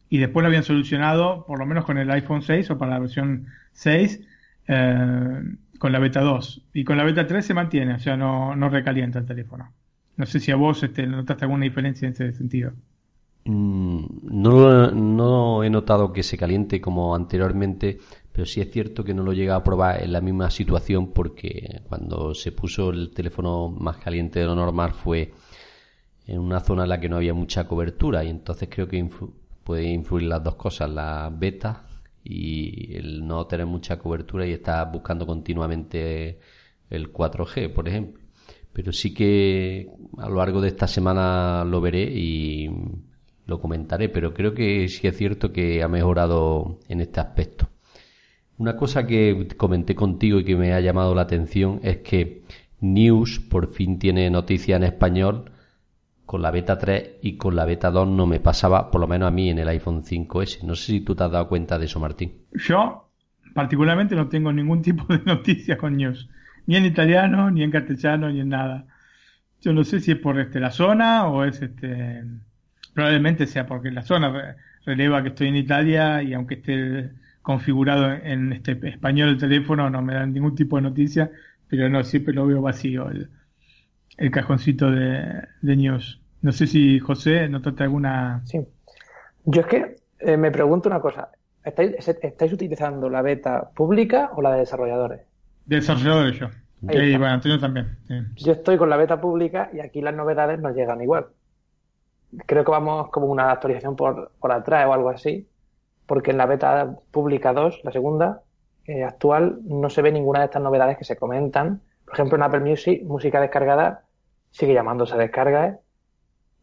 [0.09, 2.99] y después lo habían solucionado, por lo menos con el iPhone 6 o para la
[3.01, 4.21] versión 6,
[4.69, 5.43] eh,
[5.81, 6.67] con la beta 2.
[6.75, 9.73] Y con la beta 3 se mantiene, o sea, no, no recalienta el teléfono.
[10.17, 12.73] No sé si a vos este, notaste alguna diferencia en ese sentido.
[13.47, 17.99] Mm, no, no he notado que se caliente como anteriormente,
[18.33, 21.83] pero sí es cierto que no lo llega a probar en la misma situación porque
[21.89, 25.33] cuando se puso el teléfono más caliente de lo normal fue
[26.27, 29.09] en una zona en la que no había mucha cobertura y entonces creo que
[29.65, 31.87] puede influir las dos cosas, la beta
[32.25, 36.41] y el no tener mucha cobertura y estar buscando continuamente
[36.91, 38.24] el 4G, por ejemplo.
[38.75, 42.69] Pero sí que a lo largo de esta semana lo veré y
[43.47, 47.69] lo comentaré, pero creo que sí es cierto que ha mejorado en este aspecto.
[48.59, 52.43] Una cosa que comenté contigo y que me ha llamado la atención es que
[52.81, 55.51] News por fin tiene noticia en español
[56.27, 59.29] con la beta 3 y con la beta 2 no me pasaba, por lo menos
[59.29, 60.63] a mí en el iPhone 5S.
[60.63, 62.33] No sé si tú te has dado cuenta de eso, Martín.
[62.53, 63.11] Yo
[63.55, 66.29] particularmente no tengo ningún tipo de noticia con News,
[66.67, 68.87] ni en italiano, ni en castellano, ni en nada.
[69.61, 72.25] Yo no sé si es por este, la zona o es este
[72.95, 77.11] probablemente sea porque la zona releva que estoy en Italia y aunque esté
[77.43, 81.31] configurado en este español el teléfono, no me dan ningún tipo de noticia,
[81.69, 83.29] pero no, siempre lo veo vacío el,
[84.17, 86.23] el cajoncito de, news.
[86.41, 88.43] No sé si José notaste alguna...
[88.45, 88.61] Sí.
[89.45, 91.31] Yo es que eh, me pregunto una cosa.
[91.65, 95.21] ¿Estáis, ¿Estáis utilizando la beta pública o la de desarrolladores?
[95.67, 96.49] De desarrolladores yo.
[96.83, 97.97] Y bueno, Antonio también.
[98.37, 101.27] Yo estoy con la beta pública y aquí las novedades nos llegan igual.
[102.47, 105.49] Creo que vamos como una actualización por, por atrás o algo así
[106.07, 108.43] porque en la beta pública 2, la segunda,
[108.87, 111.81] eh, actual, no se ve ninguna de estas novedades que se comentan.
[112.05, 114.05] Por ejemplo, en Apple Music, música descargada
[114.51, 115.79] sigue llamándose descarga.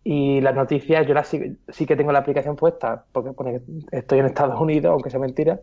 [0.03, 3.97] Y las noticias, yo las sí, sí, que tengo la aplicación puesta, porque pone que
[3.97, 5.59] estoy en Estados Unidos, aunque sea mentira,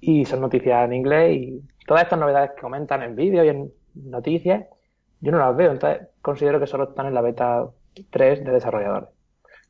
[0.00, 1.36] y son noticias en inglés.
[1.36, 4.64] Y todas estas novedades que comentan en vídeo y en noticias,
[5.20, 5.72] yo no las veo.
[5.72, 7.66] Entonces, considero que solo están en la beta
[8.10, 9.08] 3 de desarrolladores.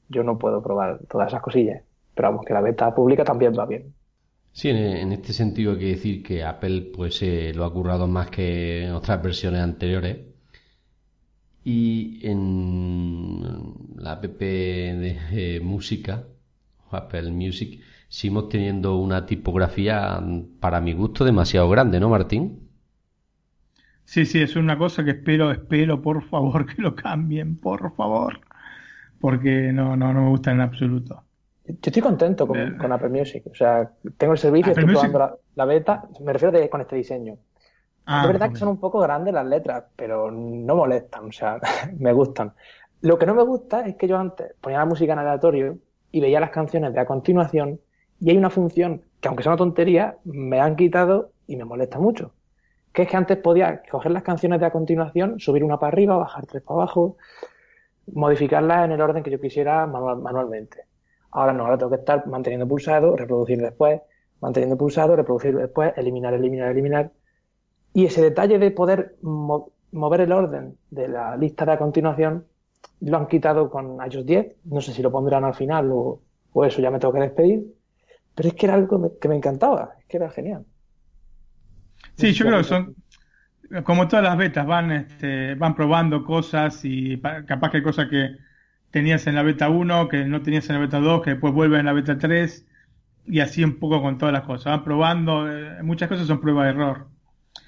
[0.08, 1.82] Yo no puedo probar todas esas cosillas.
[2.14, 3.94] Pero vamos, que la beta pública también va bien.
[4.52, 8.30] Sí, en, este sentido hay que decir que Apple pues eh, lo ha currado más
[8.30, 10.18] que en otras versiones anteriores.
[11.64, 16.24] Y en la app de eh, música,
[16.90, 17.80] Apple Music,
[18.16, 20.22] seguimos teniendo una tipografía,
[20.60, 22.68] para mi gusto, demasiado grande, ¿no, Martín?
[24.04, 28.40] Sí, sí, es una cosa que espero, espero, por favor, que lo cambien, por favor
[29.24, 31.22] porque no, no, no me gusta en absoluto.
[31.64, 33.42] Yo estoy contento con, con, Apple Music.
[33.50, 36.06] O sea, tengo el servicio, estoy probando la, la, beta.
[36.20, 37.38] Me refiero de, con este diseño.
[38.04, 41.24] Ah, es verdad que son un poco grandes las letras, pero no molestan.
[41.24, 41.58] O sea,
[41.98, 42.52] me gustan.
[43.00, 45.78] Lo que no me gusta es que yo antes ponía la música en aleatorio
[46.12, 47.80] y veía las canciones de a continuación
[48.20, 51.98] y hay una función que aunque sea una tontería, me han quitado y me molesta
[51.98, 52.32] mucho.
[52.92, 56.16] Que es que antes podía coger las canciones de a continuación, subir una para arriba,
[56.16, 57.16] bajar tres para abajo,
[58.12, 60.84] modificarlas en el orden que yo quisiera manual, manualmente.
[61.30, 64.00] Ahora no, ahora tengo que estar manteniendo pulsado, reproducir después,
[64.40, 67.10] manteniendo pulsado, reproducir después, eliminar, eliminar, eliminar.
[67.92, 72.46] Y ese detalle de poder mover el orden de la lista de a continuación
[73.00, 74.56] lo han quitado con iOS 10.
[74.64, 76.20] No sé si lo pondrán al final o,
[76.52, 77.74] o eso ya me tengo que despedir.
[78.34, 80.64] Pero es que era algo que me encantaba, es que era genial.
[82.16, 82.94] Sí, yo creo que son,
[83.84, 88.36] como todas las betas, van, este, van probando cosas y capaz que hay cosas que
[88.90, 91.80] tenías en la beta 1, que no tenías en la beta 2, que después vuelven
[91.80, 92.66] en la beta 3,
[93.26, 94.66] y así un poco con todas las cosas.
[94.66, 97.06] Van probando, eh, muchas cosas son prueba de error.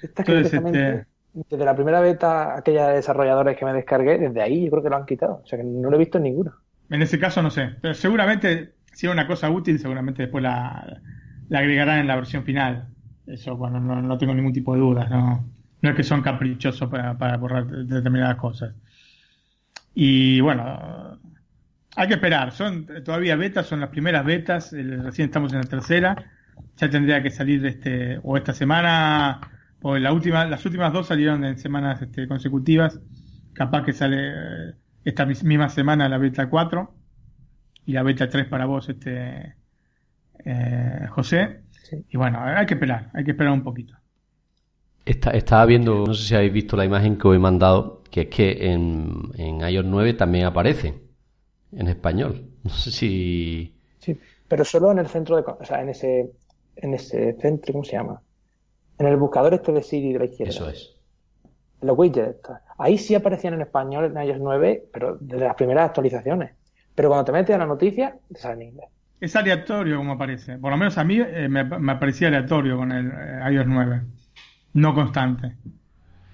[0.01, 1.05] Entonces, este...
[1.33, 4.89] Desde la primera beta, aquella de desarrolladores que me descargué, desde ahí yo creo que
[4.89, 5.41] lo han quitado.
[5.43, 6.55] O sea que no lo he visto en ninguna.
[6.89, 7.75] En ese caso no sé.
[7.79, 10.99] Pero seguramente, si es una cosa útil, seguramente después la,
[11.51, 12.87] agregarán en la versión final.
[13.27, 15.07] Eso, bueno, no, no tengo ningún tipo de dudas.
[15.07, 15.47] No,
[15.83, 18.73] no es que son caprichosos para, para borrar determinadas cosas.
[19.93, 21.19] Y bueno,
[21.95, 22.51] hay que esperar.
[22.51, 24.71] Son todavía betas, son las primeras betas.
[24.71, 26.31] Recién estamos en la tercera.
[26.77, 29.39] Ya tendría que salir este o esta semana
[29.79, 32.99] pues la última, las últimas dos salieron en semanas este, consecutivas.
[33.53, 34.73] Capaz que sale eh,
[35.05, 36.96] esta misma semana la beta 4
[37.87, 39.55] y la beta 3 para vos, este
[40.43, 41.61] eh, José.
[42.09, 43.95] Y bueno, hay que esperar, hay que esperar un poquito.
[45.05, 48.27] estaba viendo, no sé si habéis visto la imagen que os he mandado, que es
[48.27, 50.95] que en, en iOS 9 también aparece
[51.71, 52.49] en español.
[52.63, 53.73] No sé si.
[53.99, 54.19] Sí,
[54.49, 55.43] pero solo en el centro de.
[55.43, 56.29] O sea, en ese,
[56.75, 58.21] en ese centro, ¿cómo se llama?
[58.99, 60.51] En el buscador este de Siri de la izquierda.
[60.51, 60.97] Eso es.
[61.79, 62.41] Los widgets.
[62.77, 66.51] Ahí sí aparecían en español en iOS 9, pero desde las primeras actualizaciones.
[66.97, 68.89] Pero cuando te metes a la noticia, te sale en inglés.
[69.21, 70.57] Es aleatorio como aparece.
[70.57, 74.01] Por lo menos a mí eh, me, me, aparecía aleatorio con el eh, iOS 9.
[74.73, 75.57] No constante.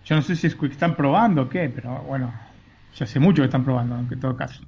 [0.05, 2.33] Yo no sé si es que están probando o qué, pero bueno,
[2.95, 4.63] ya hace mucho que están probando, en todo caso.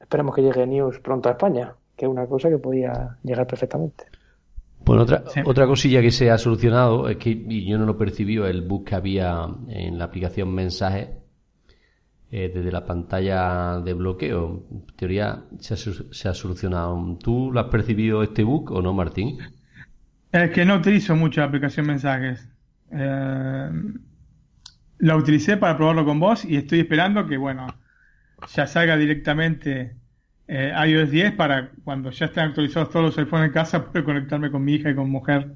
[0.00, 4.06] Esperemos que llegue News pronto a España, que es una cosa que podía llegar perfectamente.
[4.84, 8.36] Bueno, otra, otra cosilla que se ha solucionado es que, y yo no lo percibí,
[8.36, 11.25] el bug que había en la aplicación mensaje
[12.30, 14.66] eh, desde la pantalla de bloqueo.
[14.70, 17.18] En teoría se ha, se ha, solucionado.
[17.22, 19.38] ¿Tú lo has percibido este bug o no, Martín?
[20.32, 22.48] Es que no utilizo mucho la aplicación mensajes.
[22.90, 23.70] Eh,
[24.98, 27.66] la utilicé para probarlo con vos y estoy esperando que, bueno,
[28.54, 29.96] ya salga directamente
[30.48, 34.50] eh, iOS 10 para cuando ya estén actualizados todos los iPhones en casa poder conectarme
[34.50, 35.54] con mi hija y con mujer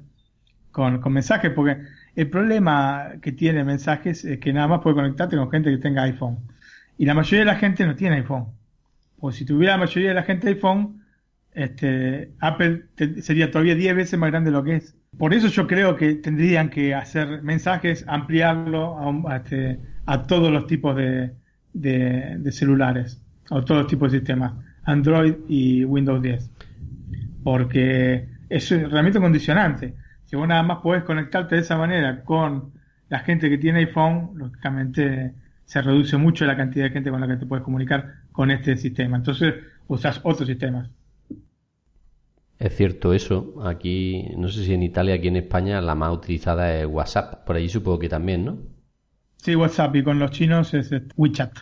[0.71, 1.79] con, con mensajes, porque
[2.15, 6.03] el problema que tiene mensajes es que nada más puede conectarte con gente que tenga
[6.03, 6.39] iPhone.
[6.97, 8.47] Y la mayoría de la gente no tiene iPhone.
[9.19, 11.03] Pues si tuviera la mayoría de la gente iPhone,
[11.53, 12.85] este, Apple
[13.21, 14.95] sería todavía 10 veces más grande de lo que es.
[15.17, 20.51] Por eso yo creo que tendrían que hacer mensajes, ampliarlo a, a, este, a todos
[20.51, 21.31] los tipos de,
[21.73, 24.53] de, celulares, a todos los tipos de sistemas.
[24.83, 26.49] Android y Windows 10.
[27.43, 29.95] Porque es realmente condicionante.
[30.25, 32.71] Si vos nada más podés conectarte de esa manera con
[33.09, 35.33] la gente que tiene iPhone, lógicamente
[35.71, 38.75] se reduce mucho la cantidad de gente con la que te puedes comunicar con este
[38.75, 39.15] sistema.
[39.15, 39.55] Entonces
[39.87, 40.89] usas otros sistemas.
[42.59, 43.53] Es cierto eso.
[43.63, 47.45] Aquí, no sé si en Italia, aquí en España, la más utilizada es WhatsApp.
[47.45, 48.57] Por allí supongo que también, ¿no?
[49.37, 49.95] Sí, WhatsApp.
[49.95, 51.59] Y con los chinos es WeChat.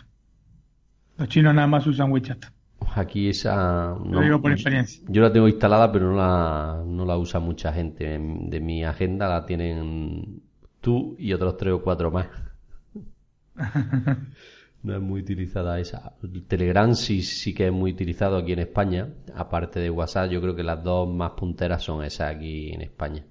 [1.16, 2.46] Los chinos nada más usan WeChat.
[2.96, 3.94] Aquí esa.
[4.04, 5.06] No, digo por experiencia.
[5.08, 8.18] Yo la tengo instalada, pero no la, no la usa mucha gente.
[8.18, 10.42] De mi agenda la tienen
[10.80, 12.26] tú y otros tres o cuatro más.
[14.82, 16.14] no es muy utilizada esa.
[16.48, 19.08] Telegram sí, sí que es muy utilizado aquí en España.
[19.34, 23.24] Aparte de WhatsApp, yo creo que las dos más punteras son esas aquí en España.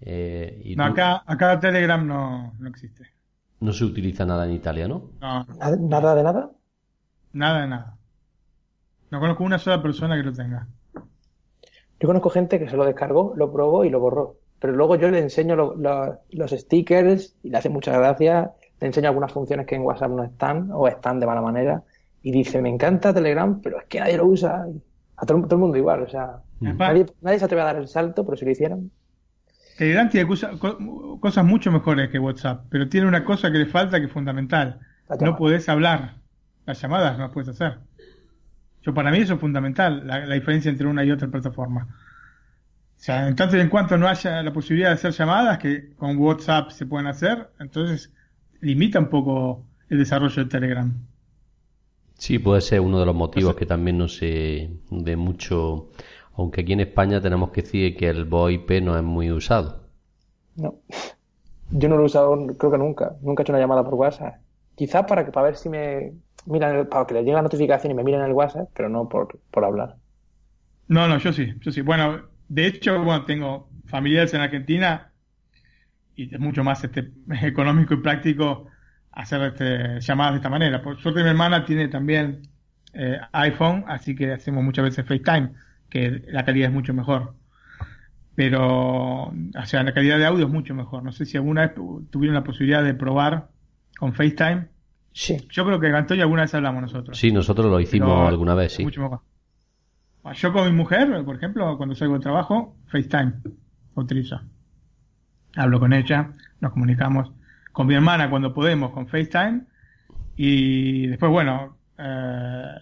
[0.00, 3.04] Eh, ¿y no, acá, acá Telegram no, no existe.
[3.60, 5.10] No se utiliza nada en Italia, ¿no?
[5.20, 5.46] No.
[5.78, 6.50] ¿Nada de nada?
[7.32, 7.96] Nada de nada.
[9.10, 10.66] No conozco una sola persona que lo tenga.
[12.00, 14.36] Yo conozco gente que se lo descargó, lo probó y lo borró.
[14.58, 18.50] Pero luego yo le enseño lo, lo, los stickers y le hace muchas gracias.
[18.80, 21.82] Le enseño algunas funciones que en WhatsApp no están o están de mala manera.
[22.22, 24.66] Y dice, me encanta Telegram, pero es que nadie lo usa.
[25.16, 26.02] A todo, todo el mundo igual.
[26.02, 28.90] O sea, nadie, nadie, se atreve a dar el salto, pero si lo hicieran.
[29.76, 30.50] Telegram tiene cosa,
[31.20, 34.80] cosas mucho mejores que WhatsApp, pero tiene una cosa que le falta que es fundamental.
[35.20, 36.20] No podés hablar
[36.70, 37.78] las llamadas no las puedes hacer.
[38.82, 41.88] Yo para mí eso es fundamental, la, diferencia entre una y otra plataforma.
[42.96, 45.94] O sea, en tanto y en cuanto no haya la posibilidad de hacer llamadas que
[45.94, 48.12] con WhatsApp se pueden hacer, entonces
[48.60, 50.92] limita un poco el desarrollo de Telegram.
[52.14, 55.88] Sí, puede ser uno de los motivos que también no se ve mucho,
[56.34, 59.80] aunque aquí en España tenemos que decir que el VoIP no es muy usado.
[60.56, 60.74] No,
[61.70, 64.34] yo no lo he usado creo que nunca, nunca he hecho una llamada por WhatsApp.
[64.74, 66.12] Quizás para que para ver si me
[66.46, 69.38] miran, para que les llegue la notificación y me miren el WhatsApp, pero no por,
[69.50, 69.96] por hablar.
[70.88, 71.80] No, no, yo sí, yo sí.
[71.82, 75.09] Bueno, de hecho, bueno, tengo familiares en Argentina
[76.16, 77.10] y es mucho más este,
[77.42, 78.66] económico y práctico
[79.12, 80.82] hacer este, llamadas de esta manera.
[80.82, 82.42] Por suerte mi hermana tiene también
[82.92, 85.52] eh, iPhone, así que hacemos muchas veces FaceTime,
[85.88, 87.34] que la calidad es mucho mejor.
[88.34, 91.02] Pero, o sea, la calidad de audio es mucho mejor.
[91.02, 91.74] No sé si alguna vez
[92.10, 93.48] tuvieron la posibilidad de probar
[93.98, 94.68] con FaceTime.
[95.12, 95.36] Sí.
[95.50, 97.18] Yo creo que Gantoya alguna vez hablamos nosotros.
[97.18, 98.84] Sí, nosotros lo hicimos alguna vez, sí.
[98.84, 99.20] Mucho mejor.
[100.34, 103.34] Yo con mi mujer, por ejemplo, cuando salgo de trabajo, FaceTime
[103.94, 104.40] utilizo.
[105.56, 106.30] Hablo con ella,
[106.60, 107.32] nos comunicamos
[107.72, 109.62] con mi hermana cuando podemos con FaceTime
[110.36, 112.74] y después, bueno, eh,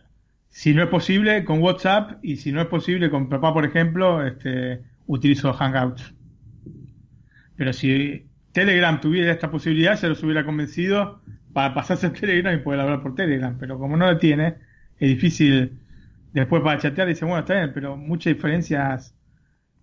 [0.48, 4.24] si no es posible con WhatsApp y si no es posible con papá, por ejemplo,
[4.24, 6.14] este, utilizo Hangouts.
[7.56, 11.20] Pero si Telegram tuviera esta posibilidad, se los hubiera convencido
[11.52, 13.56] para pasarse a Telegram y poder hablar por Telegram.
[13.58, 14.54] Pero como no lo tiene,
[14.98, 15.78] es difícil
[16.32, 17.08] después para chatear.
[17.08, 19.14] Dice, bueno, está bien, pero muchas diferencias,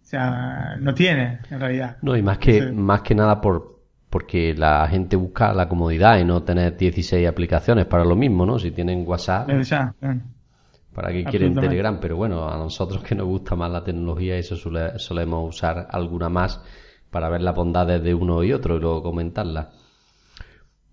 [0.06, 1.98] o sea, no tiene en realidad.
[2.04, 6.24] No, y más que, más que nada por, porque la gente busca la comodidad y
[6.24, 8.60] no tener 16 aplicaciones para lo mismo, ¿no?
[8.60, 9.50] Si tienen WhatsApp.
[10.94, 12.00] ¿Para qué quieren Telegram?
[12.00, 16.62] Pero bueno, a nosotros que nos gusta más la tecnología, eso solemos usar alguna más
[17.10, 19.70] para ver las bondades de uno y otro y luego comentarlas.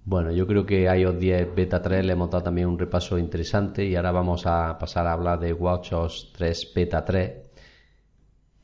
[0.06, 3.18] Bueno, yo creo que a iOS 10 Beta 3 le hemos dado también un repaso
[3.18, 7.51] interesante y ahora vamos a pasar a hablar de WatchOS 3 Beta 3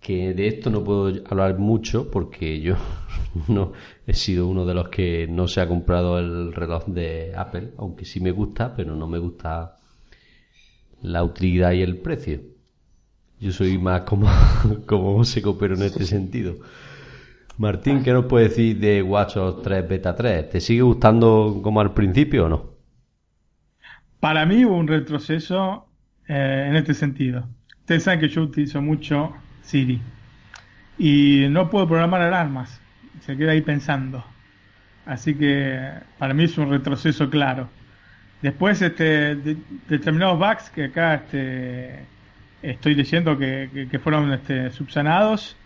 [0.00, 2.76] que de esto no puedo hablar mucho porque yo
[3.48, 3.72] no
[4.06, 8.04] he sido uno de los que no se ha comprado el reloj de Apple, aunque
[8.04, 9.76] sí me gusta, pero no me gusta
[11.02, 12.40] la utilidad y el precio.
[13.40, 14.28] Yo soy más como,
[14.86, 16.56] como seco, pero en este sentido.
[17.58, 20.50] Martín, ¿qué nos puedes decir de WatchOS 3 Beta 3?
[20.50, 22.70] ¿Te sigue gustando como al principio o no?
[24.20, 25.88] Para mí hubo un retroceso
[26.28, 27.48] eh, en este sentido.
[27.80, 29.32] Ustedes saben que yo utilizo mucho
[29.68, 30.00] Siri
[30.98, 32.80] y no puedo programar alarmas.
[33.20, 34.24] Se queda ahí pensando.
[35.06, 37.68] Así que para mí es un retroceso claro.
[38.42, 39.36] Después, este,
[39.88, 42.04] determinados bugs que acá este,
[42.62, 45.56] estoy leyendo que, fueron este, subsanados.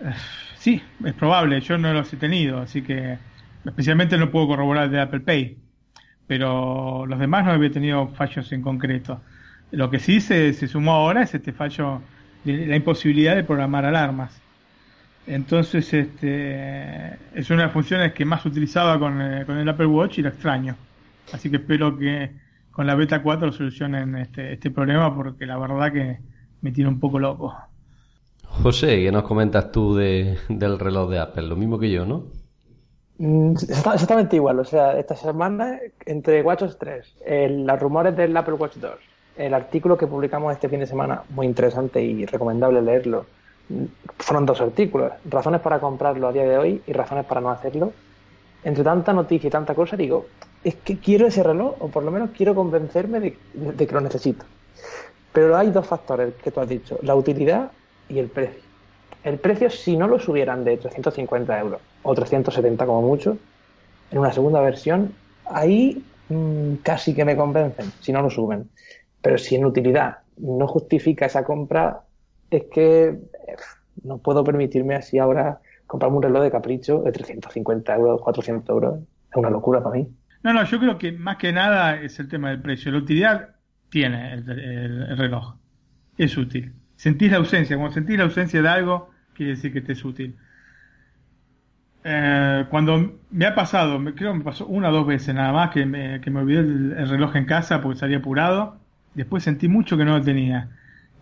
[0.00, 0.12] Eh,
[0.58, 3.18] sí, es probable, yo no los he tenido, así que
[3.64, 5.58] especialmente no puedo corroborar de Apple Pay.
[6.26, 9.22] Pero los demás no había tenido fallos en concreto.
[9.70, 12.00] Lo que sí se, se sumó ahora es este fallo
[12.44, 14.40] de la imposibilidad de programar alarmas.
[15.26, 19.86] Entonces, este, es una de las funciones que más utilizaba con, eh, con el Apple
[19.86, 20.76] Watch y la extraño.
[21.32, 22.30] Así que espero que
[22.70, 26.18] con la beta 4 solucionen este, este problema porque la verdad que
[26.60, 27.54] me tiene un poco loco.
[28.62, 31.44] José, ¿qué nos comentas tú de, del reloj de Apple?
[31.44, 32.24] Lo mismo que yo, ¿no?
[33.18, 37.16] Mm, exactamente igual, o sea, esta semana entre WatchOS 3,
[37.50, 38.92] los rumores del Apple Watch 2,
[39.36, 43.26] el artículo que publicamos este fin de semana, muy interesante y recomendable leerlo,
[44.18, 47.92] fueron dos artículos, razones para comprarlo a día de hoy y razones para no hacerlo.
[48.62, 50.26] Entre tanta noticia y tanta cosa, digo,
[50.62, 54.44] es que quiero ese reloj, o por lo menos quiero convencerme de, que lo necesito.
[55.32, 57.70] Pero hay dos factores que tú has dicho, la utilidad
[58.08, 58.62] y el precio.
[59.22, 63.36] El precio, si no lo subieran de 350 euros o 370 como mucho,
[64.10, 65.14] en una segunda versión,
[65.46, 68.68] ahí mm, casi que me convencen, si no lo suben.
[69.24, 72.02] Pero si en utilidad no justifica esa compra,
[72.50, 73.18] es que eh,
[74.02, 78.98] no puedo permitirme así ahora comprarme un reloj de capricho de 350 euros, 400 euros.
[79.30, 80.08] Es una locura para mí.
[80.42, 82.92] No, no, yo creo que más que nada es el tema del precio.
[82.92, 83.54] La utilidad
[83.88, 85.54] tiene el, reloj.
[86.18, 86.74] Es útil.
[86.94, 87.76] Sentís la ausencia.
[87.78, 90.36] Cuando sentís la ausencia de algo, quiere decir que te es útil.
[92.04, 95.70] Eh, cuando me ha pasado, creo que me pasó una o dos veces nada más
[95.70, 98.83] que me, que me olvidé el, reloj en casa porque salía apurado.
[99.14, 100.68] Después sentí mucho que no lo tenía.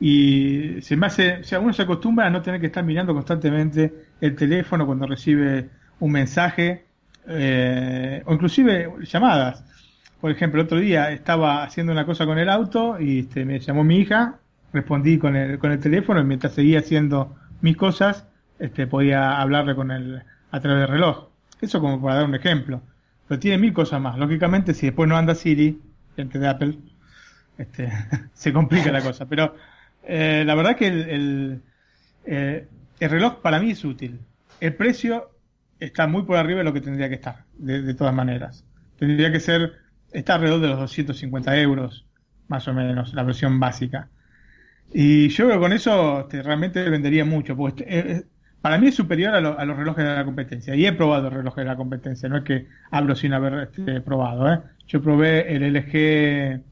[0.01, 3.14] Y se me hace, o sea, uno se acostumbra a no tener que estar mirando
[3.14, 5.68] constantemente el teléfono cuando recibe
[6.01, 6.86] un mensaje
[7.28, 9.64] eh, o inclusive llamadas.
[10.20, 13.61] Por ejemplo, el otro día estaba haciendo una cosa con el auto y este, me
[13.61, 14.38] llamó mi hija,
[14.72, 18.26] respondí con el, con el teléfono y mientras seguía haciendo mis cosas,
[18.59, 21.28] este, podía hablarle con el, a través del reloj.
[21.61, 22.82] Eso como para dar un ejemplo.
[23.28, 24.18] Pero tiene mil cosas más.
[24.18, 25.80] Lógicamente, si después no anda Siri,
[26.16, 26.78] gente de Apple,
[27.63, 27.91] este,
[28.35, 29.27] se complica la cosa.
[29.27, 29.55] Pero
[30.05, 31.63] eh, la verdad que el,
[32.25, 32.67] eh,
[33.01, 34.21] el, reloj para mí es útil.
[34.61, 35.31] El precio
[35.79, 38.65] está muy por arriba de lo que tendría que estar, de, todas maneras.
[38.99, 39.73] Tendría que ser,
[40.13, 42.07] está alrededor de los 250 euros,
[42.49, 44.09] más o menos, la versión básica.
[44.93, 48.27] Y yo creo que con eso este, realmente vendería mucho, este,
[48.61, 50.77] para mí es superior a, los relojes de la competencia.
[50.77, 53.73] Y he probado el reloj de la competencia, no es que hablo sin haber
[54.05, 54.53] probado.
[54.53, 54.61] ¿eh?
[54.87, 56.63] Yo probé el LG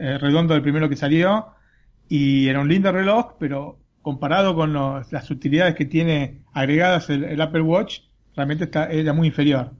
[0.00, 1.46] eh, redondo, el primero que salió,
[2.08, 7.60] y era un lindo reloj, pero comparado con las utilidades que tiene agregadas el, Apple
[7.60, 8.00] Watch,
[8.34, 9.72] realmente está, era muy inferior.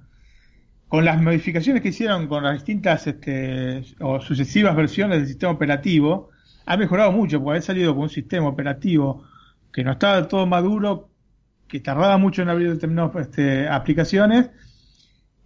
[0.88, 6.30] Con las modificaciones que hicieron con las distintas este, o sucesivas versiones del sistema operativo,
[6.66, 9.24] ha mejorado mucho, porque ha salido con un sistema operativo
[9.72, 11.08] que no estaba todo maduro,
[11.66, 14.50] que tardaba mucho en abrir determinadas este, aplicaciones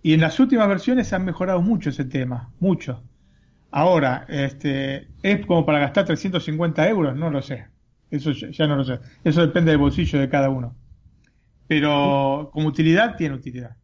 [0.03, 3.03] y en las últimas versiones se han mejorado mucho ese tema, mucho.
[3.77, 7.17] Ahora, este, ¿es como para gastar 350 euros?
[7.17, 7.67] No lo sé.
[8.09, 9.01] Eso ya no lo sé.
[9.25, 10.77] Eso depende del bolsillo de cada uno.
[11.67, 13.75] Pero como utilidad, tiene utilidad.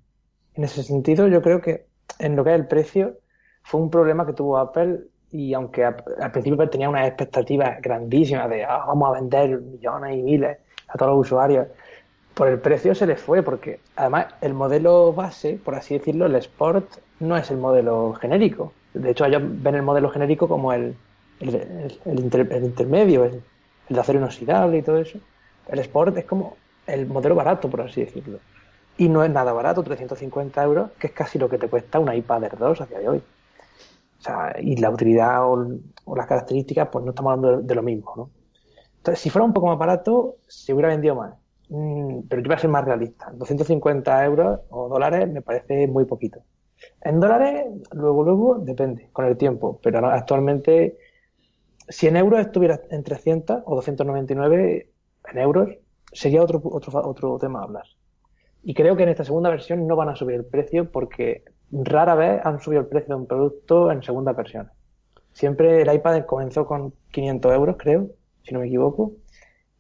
[0.55, 1.87] En ese sentido, yo creo que
[2.21, 3.19] en lo que es el precio,
[3.65, 5.01] fue un problema que tuvo Apple
[5.33, 10.23] y aunque al principio tenía unas expectativas grandísimas de ah, vamos a vender millones y
[10.23, 11.67] miles a todos los usuarios,
[12.35, 16.37] por el precio se les fue, porque además el modelo base, por así decirlo, el
[16.37, 18.73] Sport, no es el modelo genérico.
[18.95, 20.97] De hecho, ellos ven el modelo genérico como el,
[21.41, 23.43] el, intermedio, el,
[23.89, 25.19] de acero inoxidable y todo eso.
[25.69, 28.39] El Sport es como el modelo barato, por así decirlo.
[28.99, 32.15] Y no es nada barato, 350 euros, que es casi lo que te cuesta una
[32.15, 33.19] iPad Air 2 a día de hoy.
[33.19, 37.83] O sea, y la utilidad o, las características, pues no estamos hablando de, de, lo
[37.83, 38.31] mismo, ¿no?
[38.99, 41.35] Entonces, si fuera un poco más barato, se hubiera vendido más.
[41.71, 43.31] Mm, pero yo voy a ser más realista.
[43.33, 46.41] 250 euros o dólares me parece muy poquito.
[47.01, 49.81] En dólares, luego, luego, depende, con el tiempo.
[49.83, 50.99] Pero actualmente,
[51.89, 54.89] si en euros estuviera en 300 o 299
[55.33, 55.69] en euros,
[56.13, 57.85] sería otro, otro, otro tema a hablar.
[58.63, 62.15] Y creo que en esta segunda versión no van a subir el precio porque rara
[62.15, 64.71] vez han subido el precio de un producto en segunda versión.
[65.33, 68.09] Siempre el iPad comenzó con 500 euros, creo,
[68.43, 69.13] si no me equivoco,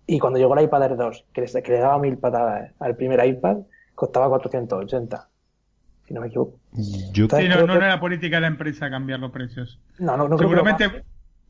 [0.06, 3.58] y cuando llegó el iPad Air 2, que le, daba mil patadas al primer iPad,
[3.94, 5.28] costaba 480.
[6.06, 6.59] Si no me equivoco.
[6.72, 9.80] Yo sí, no, no era política de la empresa cambiar los precios.
[9.98, 11.04] No, no, no Seguramente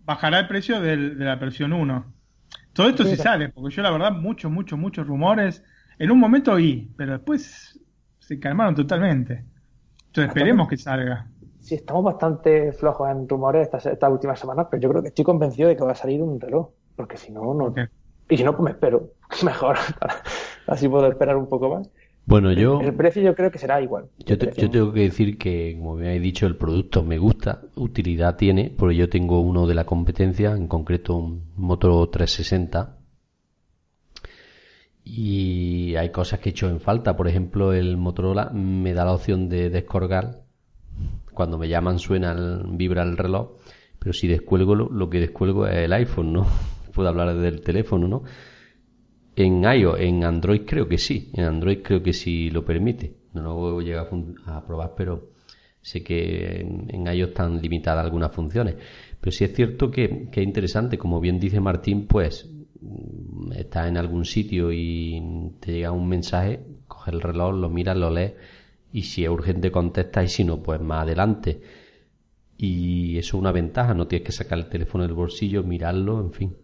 [0.05, 2.05] bajará el precio de la versión 1.
[2.73, 5.63] Todo esto sí, sale, porque yo la verdad, muchos, muchos, muchos rumores.
[5.99, 7.79] En un momento oí, pero después
[8.19, 9.45] se calmaron totalmente.
[10.07, 11.27] Entonces esperemos que salga.
[11.61, 15.25] Sí, estamos bastante flojos en rumores estas, estas últimas semanas, pero yo creo que estoy
[15.25, 16.71] convencido de que va a salir un reloj.
[16.97, 17.75] Porque si no, no,
[18.29, 19.11] y si no, pues me espero.
[19.45, 19.77] Mejor.
[20.67, 21.91] Así puedo esperar un poco más.
[22.27, 22.81] Bueno, yo.
[22.81, 24.07] El, precio yo creo que será igual.
[24.25, 28.73] Yo, tengo que decir que, como me habéis dicho, el producto me gusta, utilidad tiene,
[28.77, 32.99] porque yo tengo uno de la competencia, en concreto un Moto 360.
[35.03, 37.17] Y hay cosas que he hecho en falta.
[37.17, 40.43] Por ejemplo, el Motorola me da la opción de descolgar.
[41.33, 43.57] Cuando me llaman suena, el, vibra el reloj.
[43.99, 46.47] Pero si descuelgo, lo que descuelgo es el iPhone, ¿no?
[46.95, 48.23] puedo hablar del teléfono, ¿no?
[49.37, 53.15] En iOS, en Android creo que sí, en Android creo que sí lo permite.
[53.33, 55.31] No lo he a, probar, pero
[55.81, 58.77] sé que en, iOS están limitadas algunas funciones.
[59.21, 62.51] Pero sí es cierto que, que es interesante, como bien dice Martín, pues
[62.81, 65.23] mm, estás en algún sitio y
[65.61, 68.35] te llega un mensaje, coges el reloj, lo miras, lo lees
[68.93, 71.61] y si es urgente contestas y si no, pues más adelante.
[72.59, 76.33] Y eso es una ventaja, no tienes que sacar el teléfono del bolsillo, mirarlo, en
[76.33, 76.57] fin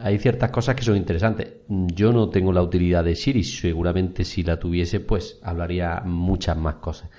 [0.00, 1.48] hay ciertas cosas que son interesantes.
[1.68, 6.76] Yo no tengo la utilidad de Siri, seguramente si la tuviese, pues hablaría muchas más
[6.76, 7.10] cosas.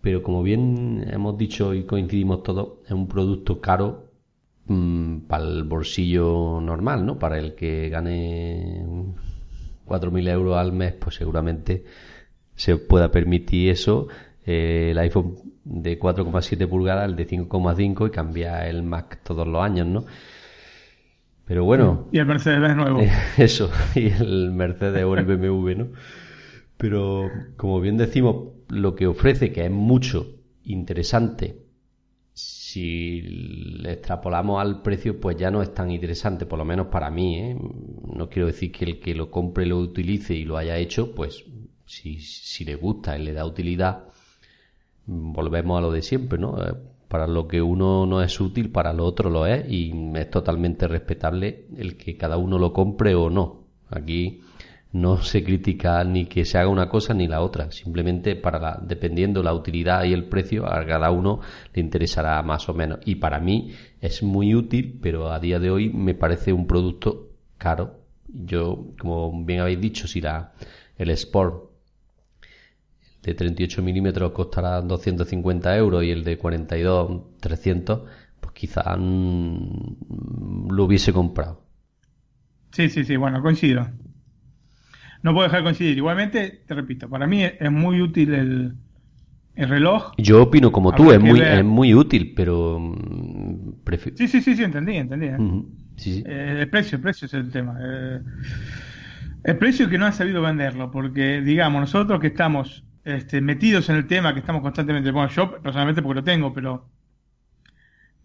[0.00, 4.10] Pero como bien hemos dicho y coincidimos todos, es un producto caro
[4.66, 7.18] mm, para el bolsillo normal, ¿no?
[7.18, 8.84] Para el que gane
[9.86, 11.84] 4.000 euros al mes, pues seguramente
[12.54, 14.08] se pueda permitir eso.
[14.44, 15.34] Eh, el iPhone
[15.64, 20.04] de 4,7 pulgadas, el de 5,5 y cambia el Mac todos los años, ¿no?
[21.46, 22.08] Pero bueno.
[22.12, 23.00] Y el Mercedes nuevo.
[23.38, 25.88] Eso, y el Mercedes o el BMW, ¿no?
[26.76, 30.26] Pero como bien decimos, lo que ofrece, que es mucho
[30.64, 31.62] interesante,
[32.34, 37.10] si le extrapolamos al precio, pues ya no es tan interesante, por lo menos para
[37.10, 37.38] mí.
[37.38, 37.56] ¿eh?
[38.14, 41.44] No quiero decir que el que lo compre, lo utilice y lo haya hecho, pues
[41.86, 44.08] si, si le gusta y le da utilidad,
[45.06, 46.56] volvemos a lo de siempre, ¿no?
[47.08, 50.88] Para lo que uno no es útil, para lo otro lo es y es totalmente
[50.88, 53.64] respetable el que cada uno lo compre o no.
[53.90, 54.40] Aquí
[54.92, 57.70] no se critica ni que se haga una cosa ni la otra.
[57.70, 61.40] Simplemente para la, dependiendo la utilidad y el precio, a cada uno
[61.74, 63.00] le interesará más o menos.
[63.04, 67.28] Y para mí es muy útil, pero a día de hoy me parece un producto
[67.58, 68.00] caro.
[68.28, 70.52] Yo, como bien habéis dicho, si la,
[70.98, 71.75] el Sport
[73.26, 78.02] de 38 milímetros costará 250 euros y el de 42 300,
[78.40, 81.64] pues quizá mm, lo hubiese comprado.
[82.70, 83.88] Sí, sí, sí, bueno, coincido.
[85.22, 85.98] No puedo dejar de coincidir.
[85.98, 88.74] Igualmente, te repito, para mí es muy útil el,
[89.56, 90.12] el reloj.
[90.18, 92.78] Yo opino como tú, es muy, es muy útil, pero...
[92.78, 93.72] Mm,
[94.14, 95.26] sí, sí, sí, sí, entendí, entendí.
[95.26, 95.36] ¿eh?
[96.04, 97.76] Eh, el precio, el precio es el tema.
[97.82, 98.20] Eh,
[99.42, 103.94] el precio que no han sabido venderlo, porque digamos, nosotros que estamos este, metidos en
[103.96, 106.90] el tema, que estamos constantemente, bueno, yo personalmente porque lo tengo, pero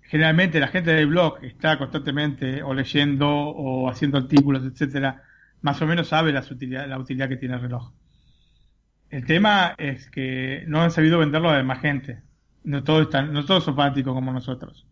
[0.02, 5.22] generalmente la gente del blog está constantemente o leyendo o haciendo artículos, etcétera,
[5.62, 7.94] más o menos sabe la utilidad, la utilidad que tiene el reloj.
[9.12, 12.24] El tema es que no han sabido venderlo a demás gente.
[12.64, 14.88] No todos están, no todos son fanáticos como nosotros.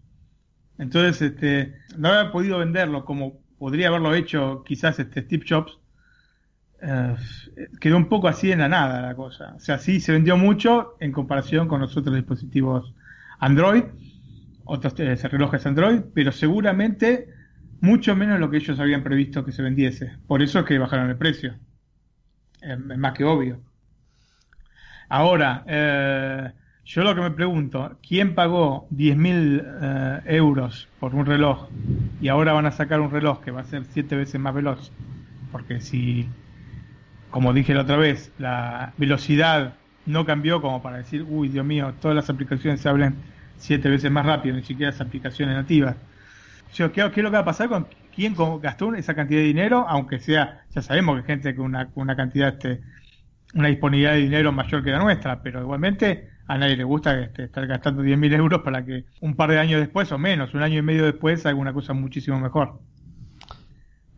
[0.78, 5.80] Entonces, este, no haber podido venderlo como podría haberlo hecho quizás este Steve Jobs,
[6.82, 7.15] eh,
[7.80, 9.53] quedó un poco así en la nada la cosa.
[9.55, 12.93] O sea, sí se vendió mucho en comparación con los otros dispositivos
[13.39, 13.84] Android,
[14.65, 17.30] otros eh, relojes Android, pero seguramente
[17.82, 20.13] mucho menos lo que ellos habían previsto que se vendiese.
[20.27, 21.55] Por eso es que bajaron el precio.
[22.61, 23.61] Es, más que obvio.
[25.07, 26.51] Ahora, eh,
[26.86, 31.69] yo lo que me pregunto, ¿quién pagó 10.000 eh, euros por un reloj
[32.21, 34.91] y ahora van a sacar un reloj que va a ser siete veces más veloz?
[35.51, 36.27] Porque si,
[37.32, 39.73] como dije la otra vez, la velocidad
[40.05, 43.15] no cambió como para decir, uy, Dios mío, todas las aplicaciones se hablen
[43.57, 45.95] siete veces más rápido, ni siquiera las aplicaciones nativas.
[46.75, 49.86] ¿qué, ¿Qué es lo que va a pasar con quién gastó esa cantidad de dinero?
[49.88, 52.82] Aunque sea, ya sabemos que gente con una, una cantidad, este,
[53.53, 57.43] una disponibilidad de dinero mayor que la nuestra, pero igualmente a nadie le gusta este,
[57.43, 60.80] estar gastando 10.000 euros para que un par de años después o menos, un año
[60.80, 62.80] y medio después, haga una cosa muchísimo mejor.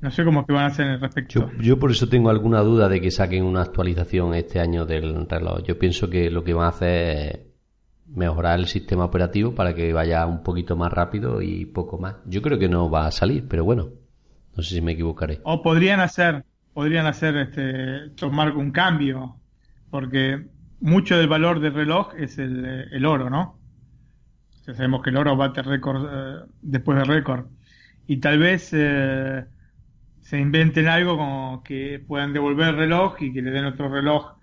[0.02, 1.52] No sé cómo que van a hacer en el respecto.
[1.52, 5.28] Yo, yo, por eso tengo alguna duda de que saquen una actualización este año del
[5.30, 5.62] reloj.
[5.64, 7.39] Yo pienso que lo que van a hacer es
[8.08, 12.16] mejorar el sistema operativo para que vaya un poquito más rápido y poco más.
[12.26, 13.89] Yo creo que no va a salir, pero bueno,
[14.56, 15.39] no sé si me equivocaré.
[15.43, 19.36] O podrían hacer, podrían hacer este, tomar un cambio,
[19.91, 20.47] porque
[20.80, 23.60] mucho del valor del reloj es el, el oro, ¿no?
[24.66, 27.45] Ya sabemos que el oro bate récord eh, después de récord.
[28.08, 29.45] Y tal vez eh,
[30.22, 34.36] se inventen algo como que puedan devolver el reloj y que le den otro reloj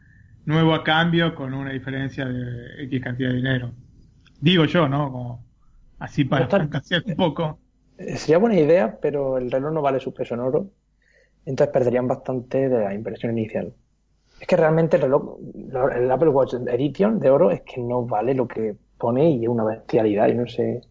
[0.44, 3.72] nuevo a cambio con una diferencia de X cantidad de dinero.
[4.40, 5.10] Digo yo, ¿no?
[5.10, 5.44] Como
[5.98, 7.58] así para fantasear un poco.
[7.98, 10.70] Eh, sería buena idea, pero el reloj no vale su peso en oro.
[11.44, 13.72] Entonces perderían bastante de la inversión inicial.
[14.40, 15.38] Es que realmente el reloj,
[15.94, 19.48] el Apple Watch Edition de oro es que no vale lo que pone y es
[19.48, 20.82] una bestialidad y no sé,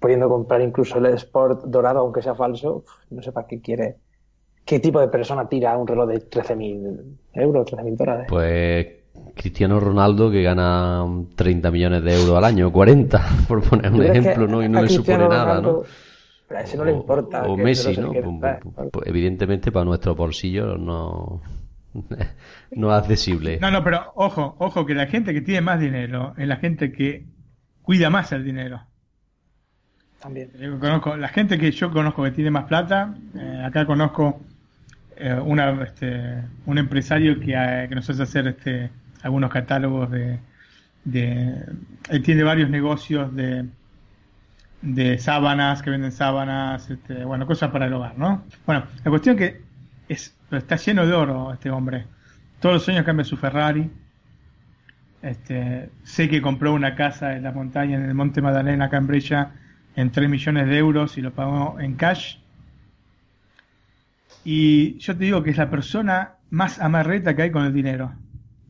[0.00, 3.96] pudiendo comprar incluso el Sport dorado aunque sea falso, no sé para qué quiere
[4.64, 7.02] ¿Qué tipo de persona tira un reloj de 13.000
[7.34, 8.26] euros, 13.000 dólares?
[8.28, 8.86] Pues
[9.34, 14.46] Cristiano Ronaldo que gana 30 millones de euros al año, 40, por poner un ejemplo,
[14.46, 14.62] ¿no?
[14.62, 15.82] Y no le supone nada, ¿no?
[16.46, 17.42] Pero a ese no le importa.
[17.44, 18.12] O, Messi, ¿no?
[18.12, 18.58] Pues,
[18.92, 21.42] pues, evidentemente para nuestro bolsillo no,
[22.70, 23.58] no es accesible.
[23.60, 26.92] No, no, pero ojo, ojo, que la gente que tiene más dinero es la gente
[26.92, 27.26] que
[27.82, 28.82] cuida más el dinero.
[30.20, 30.50] También.
[30.78, 34.40] conozco, la gente que yo conozco que tiene más plata, eh, acá conozco
[35.16, 38.90] eh, una, este, un empresario que, eh, que, nos hace hacer este,
[39.22, 40.38] algunos catálogos de,
[41.04, 41.64] de
[42.10, 43.66] él tiene varios negocios de,
[44.82, 48.44] de sábanas, que venden sábanas, este, bueno, cosas para el hogar, ¿no?
[48.66, 49.62] Bueno, la cuestión que
[50.08, 52.06] es, está lleno de oro este hombre.
[52.60, 53.90] Todos los años cambia su Ferrari.
[55.22, 59.06] Este, sé que compró una casa en la montaña, en el Monte Magdalena, acá en
[59.96, 62.36] en 3 millones de euros y lo pagó en cash.
[64.44, 68.12] Y yo te digo que es la persona más amarreta que hay con el dinero.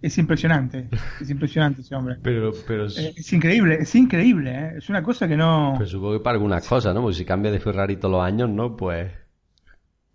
[0.02, 0.88] Es impresionante,
[1.20, 2.16] es impresionante ese hombre.
[2.22, 4.72] Pero, pero es, increíble, es increíble, ¿eh?
[4.78, 5.74] es una cosa que no.
[5.76, 7.02] Pero supongo que para algunas cosas, ¿no?
[7.02, 8.76] Porque si cambia de Ferrari todos los años, ¿no?
[8.78, 9.12] Pues.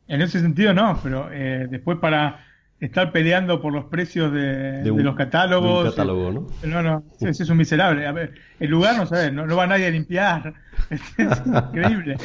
[0.07, 2.44] En ese sentido no, pero eh, después para
[2.80, 5.89] estar peleando por los precios de, los catálogos.
[5.91, 6.47] catálogo, ¿no?
[6.67, 8.05] No, no, ese es un miserable.
[8.05, 10.53] A ver, el lugar no sabes, no, va nadie a limpiar.
[10.89, 11.01] Es,
[11.45, 12.17] increíble.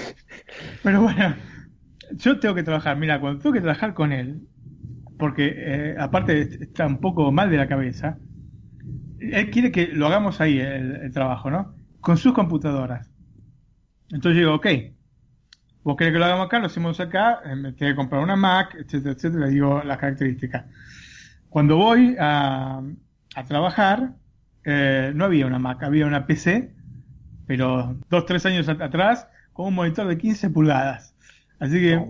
[0.83, 1.35] Pero bueno,
[2.11, 2.97] yo tengo que trabajar.
[2.97, 4.41] Mira, cuando tengo que trabajar con él,
[5.19, 8.19] porque eh, aparte está un poco mal de la cabeza,
[9.21, 11.75] él quiere que lo hagamos ahí, el, el trabajo, ¿no?
[12.01, 13.11] Con sus computadoras.
[14.11, 14.67] Entonces digo, ok,
[15.83, 18.37] vos querés que lo hagamos acá, lo hacemos acá, eh, me tengo que comprar una
[18.37, 20.65] Mac, etcétera, etcétera, le digo las características.
[21.49, 22.83] Cuando voy a,
[23.37, 24.15] a trabajar,
[24.65, 26.75] eh, no había una Mac, había una PC,
[27.47, 31.15] pero dos, tres años at- atrás, con un monitor de 15 pulgadas.
[31.59, 32.07] Así que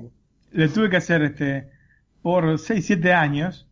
[0.53, 1.71] le tuve que hacer este
[2.23, 3.69] por 6, 7 años,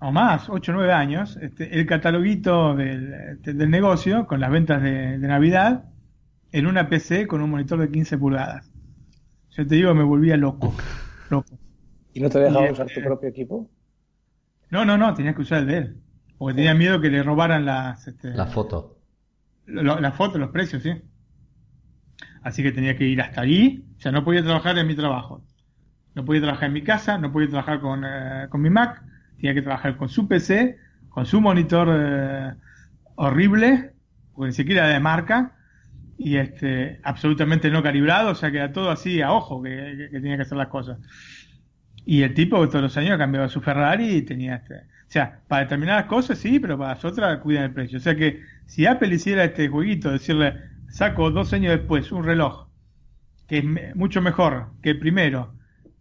[0.00, 4.82] o más, 8, 9 años, este, el cataloguito del, este, del negocio con las ventas
[4.82, 5.86] de, de Navidad
[6.52, 8.73] en una PC con un monitor de 15 pulgadas.
[9.56, 10.74] Yo te digo, me volvía loco.
[11.28, 11.58] loco.
[12.14, 13.70] ¿Y no te dejaba Y, usar tu eh, propio equipo?
[14.70, 16.02] No, no, no, tenías que usar el de él.
[16.36, 18.82] Porque tenía miedo que le robaran las, este, La foto.
[19.66, 20.90] lo- las fotos, los precios, sí.
[22.42, 23.84] Así que tenía que ir hasta allí.
[23.96, 25.44] O sea, no podía trabajar en mi trabajo.
[26.14, 29.02] No podía trabajar en mi casa, no podía trabajar con, eh, con mi Mac.
[29.36, 30.78] Tenía que trabajar con su PC,
[31.10, 32.54] con su monitor eh,
[33.16, 33.94] horrible,
[34.34, 35.56] porque ni siquiera de marca,
[36.18, 40.20] y este absolutamente no calibrado, o sea que era todo así a ojo que, que-
[40.20, 40.98] tenía que hacer las cosas.
[42.06, 44.74] Y el tipo todos los años cambiaba su Ferrari y tenía este.
[44.74, 47.98] O sea, para determinadas cosas sí, pero para las otras cuidan el precio.
[47.98, 50.54] O sea que si Apple hiciera este jueguito, decirle,
[50.88, 52.68] saco dos años después un reloj
[53.48, 55.54] que es me- mucho mejor que el primero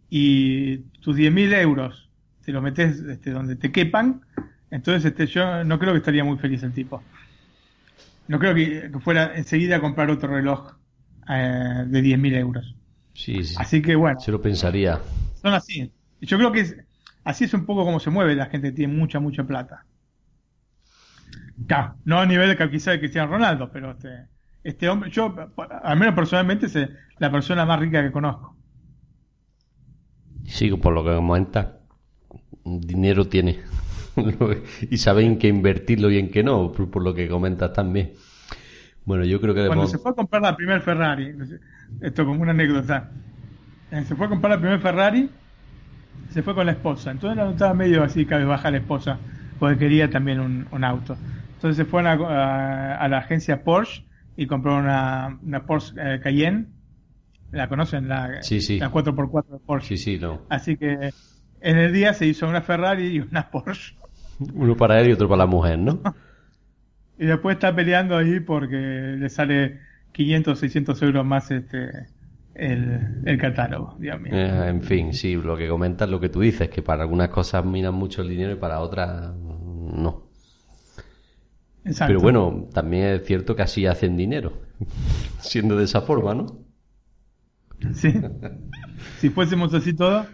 [0.10, 2.10] y tus 10.000 euros
[2.46, 4.22] te los metes este, donde te quepan,
[4.72, 7.04] entonces este, yo no creo que estaría muy feliz el tipo.
[8.28, 10.74] No creo que, que fuera enseguida a comprar otro reloj
[11.30, 12.76] eh, de 10.000 euros.
[13.14, 13.56] Sí, sí.
[13.60, 15.00] Así que bueno, Se lo pensaría.
[15.42, 15.92] son así.
[16.22, 16.76] Yo creo que es,
[17.24, 19.86] así es un poco como se mueve la gente que tiene mucha, mucha plata.
[21.68, 24.28] Claro, no a nivel de que quizá de Cristiano Ronaldo, pero este,
[24.64, 25.34] este hombre, yo,
[25.84, 28.56] al menos personalmente, es la persona más rica que conozco.
[30.46, 31.68] Sí, por lo que comentas,
[32.66, 33.60] dinero tiene.
[34.90, 38.14] y sabe en qué invertirlo y en qué no, por, por lo que comentas también.
[39.06, 39.88] Bueno, yo creo que Cuando debemos...
[39.88, 41.34] se fue a comprar la primer Ferrari,
[42.00, 43.16] esto como una anécdota,
[43.92, 45.40] eh, se fue a comprar la primer Ferrari,
[46.28, 49.26] se fue con la esposa, entonces la notaba medio así cabizbaja la esposa,
[49.58, 51.22] porque quería también un, un auto.
[51.54, 52.14] Entonces se fue a, la-
[52.96, 56.74] a- a la agencia Porsche y compró una, una Porsche eh, Cayenne,
[57.52, 58.08] ¿la conocen?
[58.10, 58.80] La, Sí, sí.
[58.80, 59.92] la 4x4 de Porsche.
[59.92, 60.42] Sí, sí, no.
[60.50, 61.14] Así que
[61.62, 63.96] en el día se hizo una Ferrari y una Porsche.
[64.54, 66.02] Uno para él y otro para la mujer, ¿no?
[67.16, 69.80] Y después está peleando ahí porque le sale
[70.14, 72.08] 500, 600 euros más este
[72.56, 74.34] el, el catálogo, Dios mío.
[74.34, 77.64] Eh, en fin, sí, lo que comentas, lo que tú dices, que para algunas cosas
[77.66, 80.24] minan mucho el dinero y para otras no.
[81.86, 82.08] Exacto.
[82.08, 84.62] Pero bueno, también es cierto que así hacen dinero,
[85.40, 86.48] siendo de esa forma, ¿no?
[87.94, 88.14] Sí.
[89.20, 90.28] si fuésemos así todos,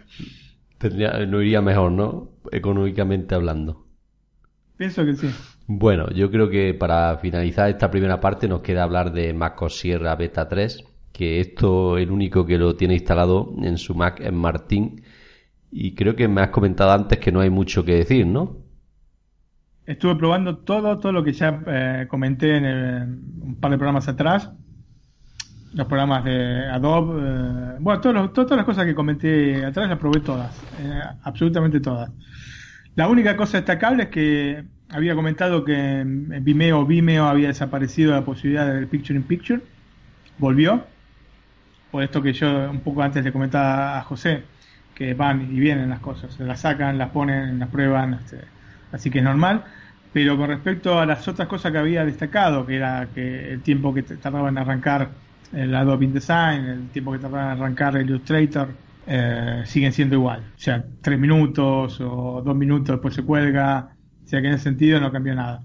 [0.80, 2.30] Tendría, no iría mejor, ¿no?
[2.50, 3.86] Económicamente hablando.
[4.80, 5.28] Pienso que sí.
[5.66, 10.16] Bueno, yo creo que para finalizar esta primera parte nos queda hablar de MacOS Sierra
[10.16, 15.02] Beta 3, que esto el único que lo tiene instalado en su Mac es Martín.
[15.70, 18.56] Y creo que me has comentado antes que no hay mucho que decir, ¿no?
[19.84, 23.02] Estuve probando todo, todo lo que ya eh, comenté en el-
[23.42, 24.50] un par de programas atrás.
[25.74, 29.98] Los programas de Adobe, eh, bueno, todos los- todas las cosas que comenté atrás las
[29.98, 32.10] probé todas, eh, absolutamente todas.
[32.96, 38.66] La única cosa destacable es que había comentado que Vimeo, Vimeo había desaparecido la posibilidad
[38.72, 39.60] del Picture in Picture,
[40.38, 40.84] volvió,
[41.90, 44.42] por esto que yo un poco antes le comentaba a José,
[44.94, 48.40] que van y vienen las cosas, se las sacan, las ponen, las prueban, este,
[48.92, 49.64] así que es normal.
[50.12, 53.94] Pero con respecto a las otras cosas que había destacado, que era que el tiempo
[53.94, 55.10] que tardaba en arrancar
[55.52, 58.68] el Adobe InDesign, el tiempo que tardaba en arrancar el Illustrator,
[59.06, 60.40] eh, siguen siendo igual.
[60.56, 63.90] O sea, tres minutos o dos minutos después se cuelga.
[64.24, 65.62] O sea que en ese sentido no cambió nada.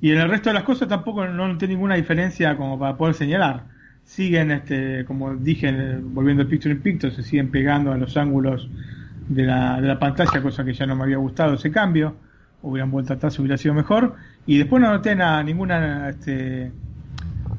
[0.00, 3.14] Y en el resto de las cosas tampoco no noté ninguna diferencia como para poder
[3.14, 3.64] señalar.
[4.04, 8.68] Siguen, este, como dije, volviendo al Picture in Picture, se siguen pegando a los ángulos
[9.28, 12.16] de la, de la pantalla, cosa que ya no me había gustado ese cambio.
[12.62, 14.14] Hubieran vuelto atrás, hubiera sido mejor.
[14.46, 16.10] Y después no noté nada, ninguna.
[16.10, 16.72] Este...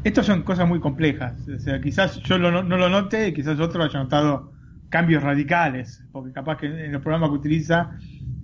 [0.03, 1.33] Estas son cosas muy complejas.
[1.49, 4.51] O sea, quizás yo lo no, lo note y quizás otro haya notado
[4.89, 6.03] cambios radicales.
[6.11, 7.91] Porque capaz que en los programas que utiliza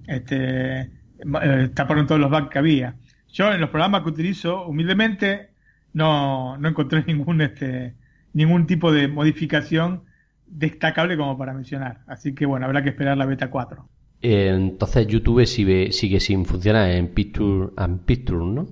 [0.08, 2.96] este, eh, taparon todos los bugs que había.
[3.32, 5.50] Yo en los programas que utilizo, humildemente,
[5.94, 7.96] no, no encontré ningún, este,
[8.34, 10.04] ningún tipo de modificación
[10.46, 12.02] destacable como para mencionar.
[12.08, 13.90] Así que bueno, habrá que esperar la beta 4.
[14.22, 18.68] Eh, Entonces YouTube sigue, sigue sin funcionar en Picture and Picture, ¿no?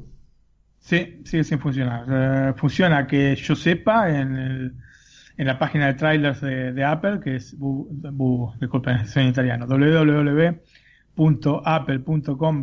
[0.80, 2.06] Sí, sigue sin funcionar.
[2.10, 4.76] Eh, funciona que yo sepa en, el-
[5.42, 9.66] en la página de trailers de, Apple, que es, bu, bu- disculpen, soy en italiano,
[9.66, 10.64] www.apple.com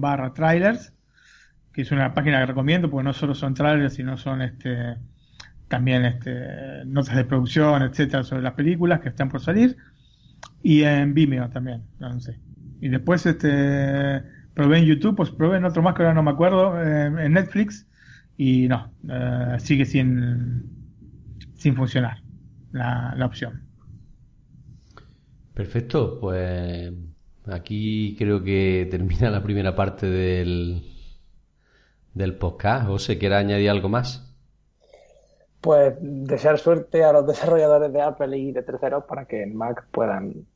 [0.01, 0.95] barra trailers,
[1.73, 4.97] que es una página que recomiendo porque no solo son trailers, sino son este
[5.67, 9.77] también este, notas de producción, etcétera, sobre las películas que están por salir.
[10.63, 12.39] Y en Vimeo también, no sé.
[12.81, 14.23] Y después este
[14.55, 17.89] probé en YouTube, pues probé en otro más que ahora no me acuerdo, en Netflix,
[18.37, 20.63] y no, eh, sigue sin,
[21.57, 22.28] sin funcionar
[22.73, 23.63] la, la opción.
[25.55, 26.93] Perfecto, pues
[27.47, 30.83] aquí creo que termina la primera parte del,
[32.15, 32.89] del podcast.
[32.89, 34.25] ¿O se quiere añadir algo más?
[35.61, 39.87] Pues desear suerte a los desarrolladores de Apple y de terceros para que en Mac
[39.91, 40.47] puedan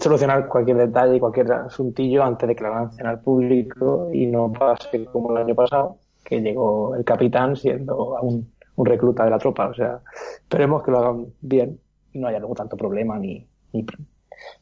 [0.00, 4.52] solucionar cualquier detalle y cualquier asuntillo antes de que lo lancen al público y no
[4.52, 9.38] pase como el año pasado, que llegó el capitán siendo un, un recluta de la
[9.38, 9.68] tropa.
[9.68, 10.00] O sea,
[10.40, 11.78] esperemos que lo hagan bien
[12.12, 13.86] y no haya luego tanto problema ni, ni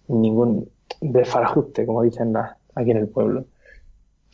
[0.09, 0.69] ningún
[1.01, 2.35] desfarajuste, como dicen
[2.75, 3.45] aquí en el pueblo.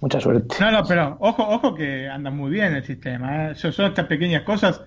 [0.00, 0.54] Mucha suerte.
[0.60, 3.50] No, no, pero ojo, ojo que anda muy bien el sistema.
[3.50, 3.54] ¿eh?
[3.54, 4.84] Son estas pequeñas cosas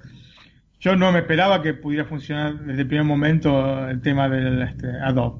[0.81, 4.87] yo no me esperaba que pudiera funcionar desde el primer momento el tema del este,
[5.03, 5.39] Adobe.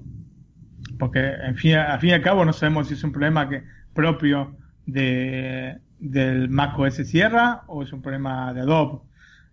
[0.99, 3.63] Porque, en fin, al fin y al cabo, no sabemos si es un problema que,
[3.91, 8.99] propio de, del Mac OS Sierra o es un problema de Adobe.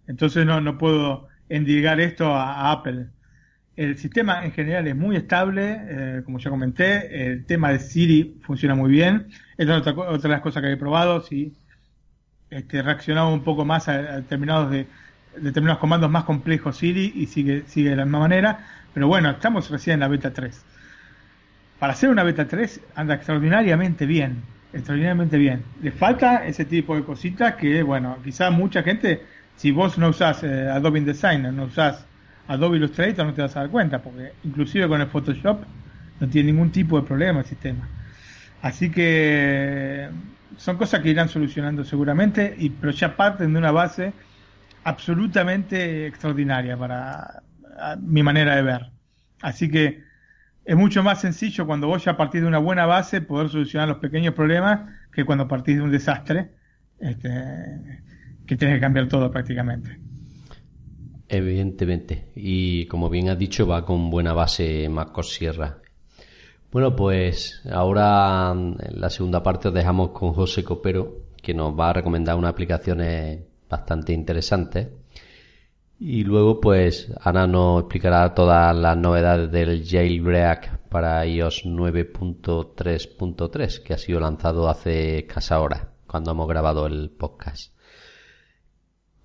[0.08, 3.06] Entonces, no, no puedo endilgar esto a, Apple.
[3.76, 7.30] El sistema en general es muy estable, eh, como ya comenté.
[7.30, 9.28] El tema de Siri funciona muy bien.
[9.56, 11.20] Esta es otra, otra de las cosas que he probado.
[11.20, 11.54] Si
[12.50, 14.88] este, reaccionaba un poco más a determinados de
[15.42, 18.66] determinados comandos más complejos Siri y sigue, sigue de la misma manera.
[18.94, 20.64] Pero bueno, estamos recién en la beta 3.
[21.78, 24.42] Para hacer una beta 3 anda extraordinariamente bien.
[24.72, 25.62] Extraordinariamente bien.
[25.82, 29.22] Le falta ese tipo de cositas que, bueno, quizás mucha gente,
[29.58, 32.06] si vos no usás eh, Adobe InDesign, no usás
[32.46, 35.64] Adobe Illustrator, no te vas a dar cuenta, porque inclusive con el Photoshop
[36.20, 37.92] no tiene ningún tipo de problema el sistema.
[38.60, 40.08] Así que
[40.56, 44.12] son cosas que irán solucionando seguramente, y, pero ya parten de una base
[44.84, 47.42] absolutamente extraordinaria para
[48.00, 48.92] mi manera de ver.
[49.42, 50.04] Así que
[50.64, 53.98] es mucho más sencillo cuando vos ya partís de una buena base poder solucionar los
[53.98, 56.52] pequeños problemas que cuando partís de un desastre
[57.00, 57.30] este,
[58.48, 59.98] que tienes que cambiar todo prácticamente.
[61.28, 62.30] Evidentemente.
[62.34, 65.78] Y como bien has dicho, va con buena base Marcos Sierra.
[66.72, 71.90] Bueno, pues ahora en la segunda parte os dejamos con José Copero, que nos va
[71.90, 74.90] a recomendar unas aplicaciones bastante interesante
[75.98, 83.94] Y luego, pues, Ana nos explicará todas las novedades del jailbreak para iOS 9.3.3, que
[83.94, 87.72] ha sido lanzado hace escasa hora, cuando hemos grabado el podcast.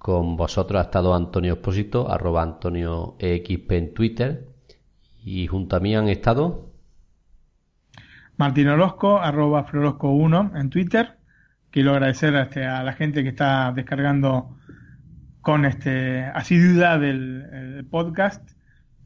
[0.04, 4.50] Con vosotros ha estado Antonio Espósito, arroba Antonio EXP en Twitter,
[5.24, 6.74] y junto a mí han estado...
[8.36, 11.14] Martín Orozco, arroba Florosco1 en Twitter,
[11.72, 14.58] quiero agradecer este, a la gente que está descargando
[15.40, 18.46] con este asiduidad del podcast.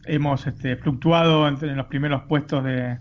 [0.04, 2.98] Hemos este, fluctuado entre los primeros puestos de,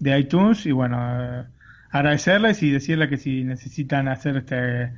[0.00, 1.44] iTunes y bueno, eh,
[1.90, 4.94] agradecerles y decirles que si necesitan hacer este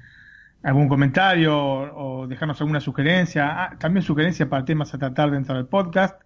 [0.63, 5.67] algún comentario o, dejarnos alguna sugerencia, ah, también sugerencia para temas a tratar dentro del
[5.67, 6.21] podcast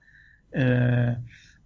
[0.53, 1.17] eh,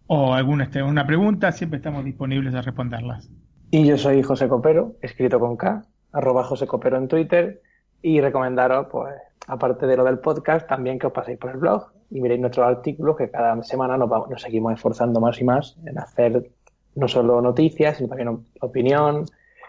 [0.07, 3.29] o alguna este, pregunta, siempre estamos disponibles a responderlas.
[3.71, 7.63] Y yo soy José Copero, escrito con K, arroba José Copero en Twitter
[8.03, 9.15] y recomendaros, pues,
[9.49, 12.67] aparte de lo del podcast, también que os paséis por el blog y miréis nuestros
[12.67, 16.51] artículos que cada semana nos, nos seguimos esforzando más y más en hacer
[16.95, 19.27] no solo noticias, sino también opinión.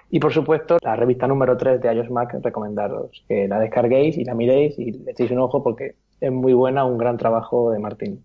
[0.10, 4.24] Y por supuesto, la revista número 3 de iOS Mac, recomendaros que la descarguéis y
[4.24, 7.80] la miréis y le echéis un ojo porque es muy buena, un gran trabajo de
[7.80, 8.24] Martín.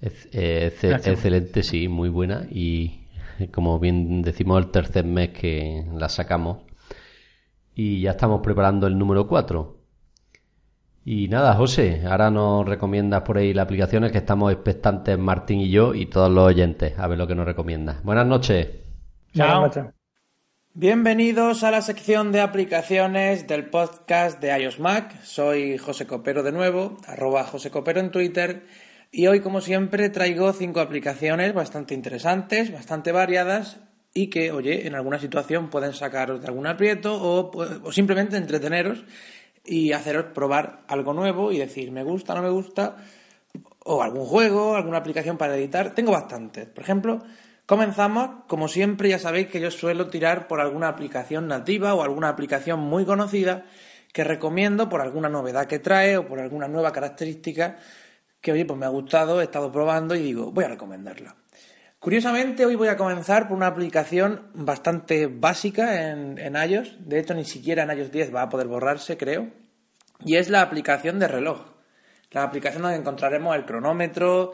[0.00, 2.46] Eh, excelente, sí, muy buena.
[2.50, 3.06] Y
[3.52, 6.58] como bien decimos, el tercer mes que la sacamos
[7.74, 9.76] y ya estamos preparando el número 4.
[11.04, 15.70] Y nada, José, ahora nos recomiendas por ahí las aplicaciones que estamos expectantes Martín y
[15.70, 18.02] yo y todos los oyentes a ver lo que nos recomiendas.
[18.02, 18.68] Buenas noches.
[19.32, 19.70] Chao.
[20.80, 25.20] Bienvenidos a la sección de aplicaciones del podcast de iOS Mac.
[25.24, 28.64] Soy José Copero de nuevo, arroba José Copero en Twitter.
[29.10, 33.80] Y hoy, como siempre, traigo cinco aplicaciones bastante interesantes, bastante variadas
[34.14, 39.04] y que, oye, en alguna situación pueden sacaros de algún aprieto o, simplemente entreteneros
[39.64, 42.98] y haceros probar algo nuevo y decir me gusta, no me gusta,
[43.84, 45.92] o algún juego, alguna aplicación para editar.
[45.96, 46.68] Tengo bastantes.
[46.68, 47.24] Por ejemplo,
[47.68, 52.30] comenzamos, como siempre ya sabéis que yo suelo tirar por alguna aplicación nativa o alguna
[52.30, 53.66] aplicación muy conocida
[54.14, 57.76] que recomiendo por alguna novedad que trae o por alguna nueva característica
[58.40, 61.36] que, oye, pues me ha gustado, he estado probando y digo, voy a recomendarla.
[61.98, 66.96] Curiosamente, hoy voy a comenzar por una aplicación bastante básica en, iOS.
[67.00, 69.50] De hecho, ni siquiera en iOS 10 va a poder borrarse, creo.
[70.24, 71.66] y es la aplicación de reloj.
[72.30, 74.52] La aplicación donde encontraremos el cronómetro,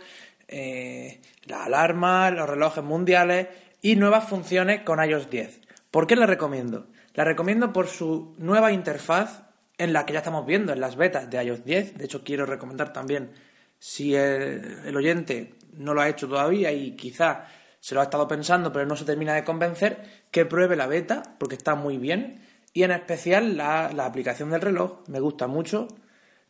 [0.49, 3.49] eh, la alarma, los relojes mundiales
[3.80, 5.61] y nuevas funciones con iOS 10.
[5.90, 6.86] ¿Por qué la recomiendo?
[7.14, 9.42] La recomiendo por su nueva interfaz
[9.78, 11.99] en la que ya estamos viendo en las betas de iOS 10.
[11.99, 13.32] De hecho, quiero recomendar también,
[13.78, 17.47] si el, oyente no lo ha hecho todavía y quizá
[17.80, 21.22] se lo ha estado pensando pero no se termina de convencer, que pruebe la beta
[21.38, 22.42] porque está muy bien.
[22.72, 25.88] Y en especial la aplicación del reloj me gusta mucho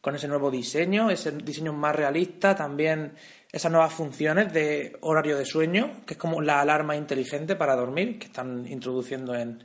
[0.05, 3.15] con ese nuevo diseño, ese diseño más realista, también
[3.51, 8.19] esas nuevas funciones de horario de sueño, que es como la alarma inteligente para dormir
[8.19, 9.65] que están introduciendo en,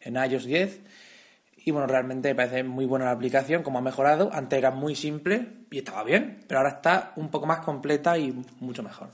[0.00, 0.80] en iOS 10
[1.56, 4.30] y bueno, realmente me parece muy buena la aplicación, como ha mejorado.
[4.32, 8.32] Antes era muy simple y estaba bien, pero ahora está un poco más completa y
[8.60, 9.08] mucho mejor.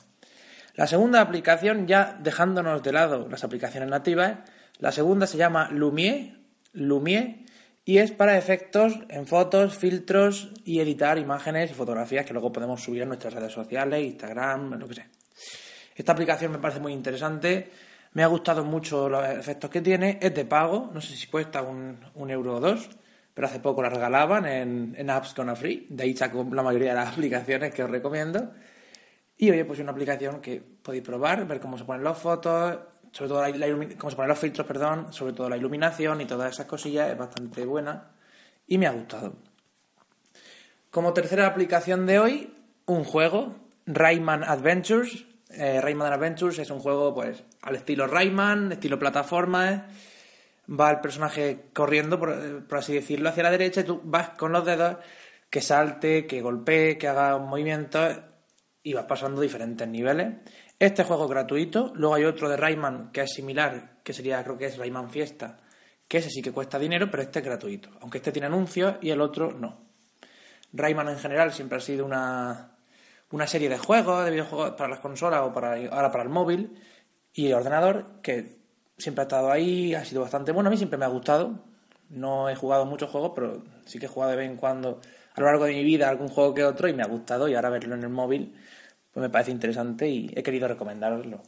[0.75, 4.41] La segunda aplicación, ya dejándonos de lado las aplicaciones nativas,
[4.79, 6.37] la segunda se llama Lumiere,
[6.75, 7.46] Lumiere
[7.87, 12.83] y es para efectos en fotos, filtros y editar imágenes y fotografías que luego podemos
[12.83, 15.09] subir a nuestras redes sociales, Instagram, lo que sea.
[15.95, 17.71] Esta aplicación me parece muy interesante
[18.17, 20.19] me ha gustado mucho los efectos que tiene.
[20.23, 22.89] Es de pago, no sé si cuesta un, euro o dos,
[23.35, 25.87] pero hace poco la regalaban en, en apps con a free.
[25.91, 28.55] De ahí saco la mayoría de las aplicaciones que os recomiendo.
[29.37, 32.79] Y oye, pues una aplicación que podéis probar, ver cómo se ponen las fotos,
[33.17, 36.67] sobre todo cómo se ponen los filtros, perdón, sobre todo la iluminación y todas esas
[36.67, 38.11] cosillas, es bastante buena
[38.67, 39.37] y me ha gustado.
[40.91, 42.55] Como tercera aplicación de hoy,
[42.85, 43.57] un juego,
[43.87, 49.87] Rayman Adventures, eh, Rayman Adventures es un juego, pues, al estilo Rayman, estilo plataforma.
[50.69, 54.67] Va el personaje corriendo, por, así decirlo, hacia la derecha y tú vas con los
[54.67, 54.99] dedos
[55.49, 58.19] que salte, que golpee, que haga movimientos
[58.83, 60.35] y vas pasando diferentes niveles.
[60.79, 61.93] Este juego es gratuito.
[61.95, 65.59] Luego hay otro de Rayman que es similar, que sería, creo que es Rayman Fiesta,
[66.07, 67.91] que ese sí que cuesta dinero, pero este es gratuito.
[68.01, 69.87] Aunque este tiene anuncios y el otro no.
[70.73, 72.77] Rayman en general siempre ha sido una,
[73.31, 76.79] una serie de juegos, de videojuegos para las consolas o para, ahora para el móvil
[77.33, 78.59] y el ordenador, que
[78.99, 81.65] siempre ha estado ahí, ha sido bastante bueno, a mí siempre me ha gustado.
[82.11, 85.01] No he jugado muchos juegos, pero sí que he jugado de vez en cuando
[85.35, 87.55] a lo largo de mi vida algún juego que otro y me ha gustado y
[87.55, 88.55] ahora verlo en el móvil
[89.17, 91.43] pues me parece interesante y he querido recomendaroslo.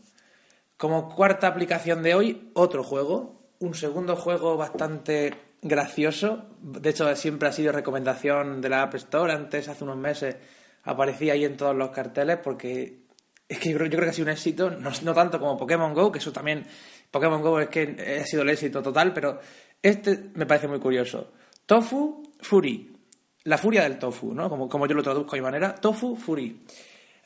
[0.78, 6.46] Como cuarta aplicación de hoy, otro juego, un segundo juego bastante gracioso.
[6.62, 9.34] De hecho, siempre ha sido recomendación de la App Store.
[9.34, 10.36] Antes, hace unos meses,
[10.84, 13.00] aparecía ahí en todos los carteles porque
[13.46, 16.20] es que yo creo, que ha sido un éxito, no, tanto como Pokémon Go, que
[16.20, 16.64] eso también,
[17.10, 19.40] Pokémon Go es que ha sido el éxito total, pero
[19.82, 21.32] este me parece muy curioso.
[21.66, 22.96] Tofu Fury,
[23.44, 24.48] la furia del tofu, ¿no?
[24.48, 26.62] Como, como yo lo traduzco de manera, Tofu Fury.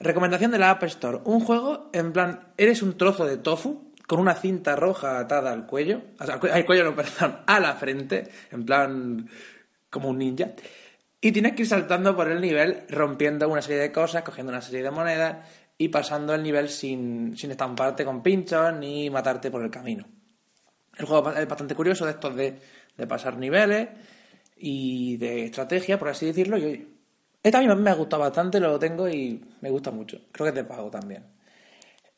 [0.03, 4.19] Recomendación de la App Store, un juego en plan, eres un trozo de tofu con
[4.19, 9.29] una cinta roja atada al cuello, al cuello, no, perdón, a la frente, en plan
[9.91, 10.51] como un ninja.
[11.21, 14.61] Y tienes que ir saltando por el nivel, rompiendo una serie de cosas, cogiendo una
[14.61, 15.49] serie de monedas
[15.79, 20.05] y pasando el nivel sin, sin estamparte con pinchos ni matarte por el camino.
[20.97, 22.59] El juego es bastante curioso de estos de,
[22.97, 23.89] de pasar niveles
[24.57, 26.59] y de estrategia, por así decirlo.
[26.59, 26.92] Y
[27.43, 30.21] este a mí me ha gustado bastante, lo tengo y me gusta mucho.
[30.31, 31.25] Creo que te pago también.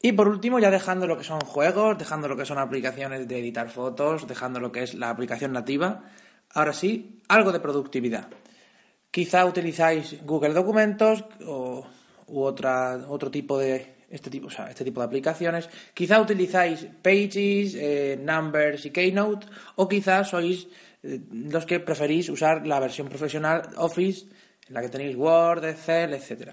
[0.02, 3.38] Y por último, ya dejando lo que son juegos, dejando lo que son aplicaciones de
[3.38, 6.04] editar fotos, dejando lo que es la aplicación nativa,
[6.52, 8.28] ahora sí, algo de productividad.
[9.10, 11.86] Quizá utilizáis Google Documentos o,
[12.26, 15.68] u otra, otro tipo de este tipo, o sea, este tipo de aplicaciones.
[15.94, 19.46] Quizá utilizáis Pages, eh, Numbers y Keynote,
[19.76, 20.68] o quizá sois
[21.02, 24.26] eh, los que preferís usar la versión profesional Office,
[24.68, 26.52] en la que tenéis Word, Excel, etc.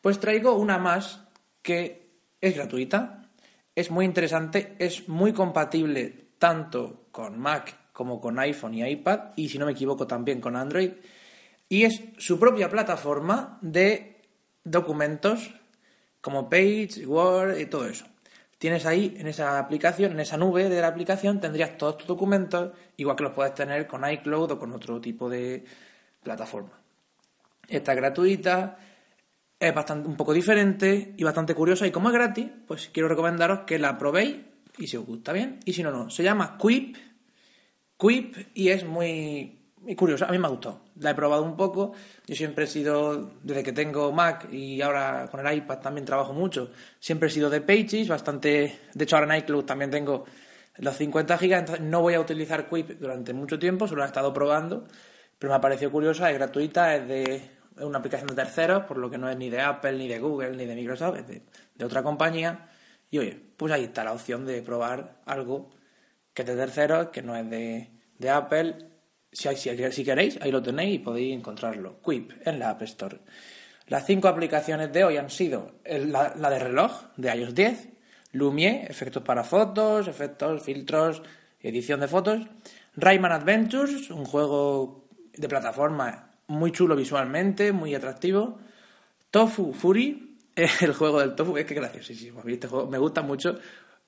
[0.00, 1.20] Pues traigo una más
[1.62, 3.28] que es gratuita,
[3.74, 9.48] es muy interesante, es muy compatible tanto con Mac como con iPhone y iPad, y
[9.48, 10.92] si no me equivoco también con Android
[11.72, 14.20] y es su propia plataforma de
[14.62, 15.54] documentos
[16.20, 18.04] como Page, Word y todo eso.
[18.58, 22.72] Tienes ahí en esa aplicación, en esa nube de la aplicación, tendrías todos tus documentos,
[22.98, 25.64] igual que los puedes tener con iCloud o con otro tipo de
[26.22, 26.81] plataforma.
[27.68, 28.78] Está gratuita,
[29.58, 31.86] es bastante un poco diferente y bastante curiosa.
[31.86, 34.36] Y como es gratis, pues quiero recomendaros que la probéis
[34.78, 35.60] y si os gusta bien.
[35.64, 36.10] Y si no, no.
[36.10, 36.96] Se llama Quip.
[37.96, 40.80] Quip y es muy y curioso, a mí me ha gustado.
[41.00, 41.92] La he probado un poco.
[42.26, 46.32] Yo siempre he sido, desde que tengo Mac y ahora con el iPad también trabajo
[46.32, 48.78] mucho, siempre he sido de Pages, bastante.
[48.94, 50.24] De hecho, ahora en iCloud también tengo
[50.76, 54.32] los 50 gigas, entonces no voy a utilizar Quip durante mucho tiempo, solo he estado
[54.32, 54.86] probando,
[55.42, 57.42] pero me ha parecido curiosa, es gratuita, es de
[57.84, 60.56] una aplicación de terceros, por lo que no es ni de Apple, ni de Google,
[60.56, 62.68] ni de Microsoft, es de, otra compañía.
[63.10, 65.70] Y oye, pues ahí está la opción de probar algo
[66.32, 68.86] que es de terceros, que no es de, Apple
[69.32, 72.00] si, si, queréis, ahí lo tenéis y podéis encontrarlo.
[72.00, 73.18] Quip en la App Store.
[73.88, 77.88] Las cinco aplicaciones de hoy han sido la, de reloj de iOS 10,
[78.30, 81.24] Lumiere, efectos para fotos, efectos, filtros,
[81.60, 82.46] edición de fotos,
[82.94, 85.01] Rayman Adventures, un juego
[85.36, 88.58] de plataforma muy chulo visualmente, muy atractivo,
[89.30, 93.58] Tofu Fury, el juego del tofu, es que graciosísimo, este juego me gusta mucho.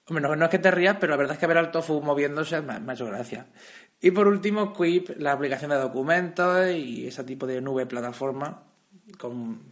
[0.07, 2.61] Hombre, no, es que te rías, pero la verdad es que ver al tofu moviéndose
[2.61, 3.47] me, me ha hecho gracia.
[4.01, 8.65] Y por último, Quip, la aplicación de documentos y ese tipo de nube plataforma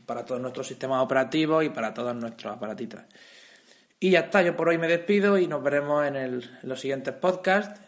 [0.07, 3.03] para todos nuestros sistemas operativos y para todos nuestros aparatitos.
[4.01, 7.81] Y ya está, yo por hoy me despido y nos veremos en, los siguientes podcasts.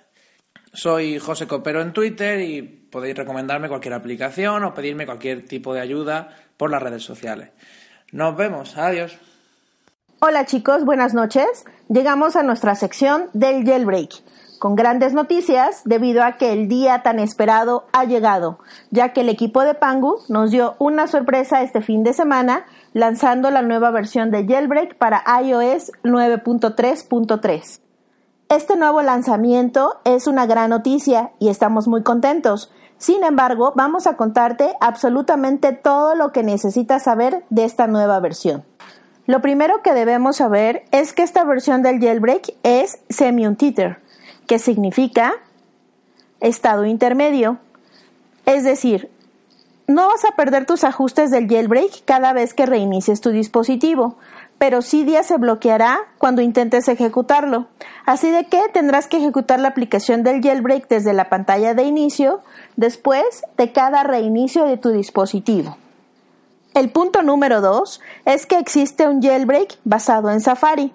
[0.75, 5.81] Soy José Copero en Twitter y podéis recomendarme cualquier aplicación o pedirme cualquier tipo de
[5.81, 7.51] ayuda por las redes sociales.
[8.11, 9.17] Nos vemos, adiós.
[10.19, 11.65] Hola chicos, buenas noches.
[11.89, 14.11] Llegamos a nuestra sección del jailbreak
[14.59, 18.59] con grandes noticias debido a que el día tan esperado ha llegado,
[18.91, 23.51] ya que el equipo de Pangu nos dio una sorpresa este fin de semana lanzando
[23.51, 27.81] la nueva versión de Jailbreak para iOS 9.3.3.
[28.55, 32.71] Este nuevo lanzamiento es una gran noticia y estamos muy contentos.
[32.99, 38.63] Sin embargo, vamos a contarte absolutamente todo lo que necesitas saber de esta nueva versión.
[39.27, 43.97] Lo primero que debemos saber es que esta versión del jailbreak es semi-untethered,
[44.47, 45.33] que significa
[46.39, 47.59] estado intermedio.
[48.47, 49.11] Es decir,
[49.89, 54.17] no vas a perder tus ajustes del jailbreak cada vez que reinicies tu dispositivo,
[54.59, 57.67] pero día se bloqueará cuando intentes ejecutarlo.
[58.07, 62.41] Así de que tendrás que ejecutar la aplicación del jailbreak desde la pantalla de inicio
[62.77, 65.77] después de cada reinicio de tu dispositivo.
[66.75, 70.93] El punto número 2 es que existe un jailbreak basado en Safari.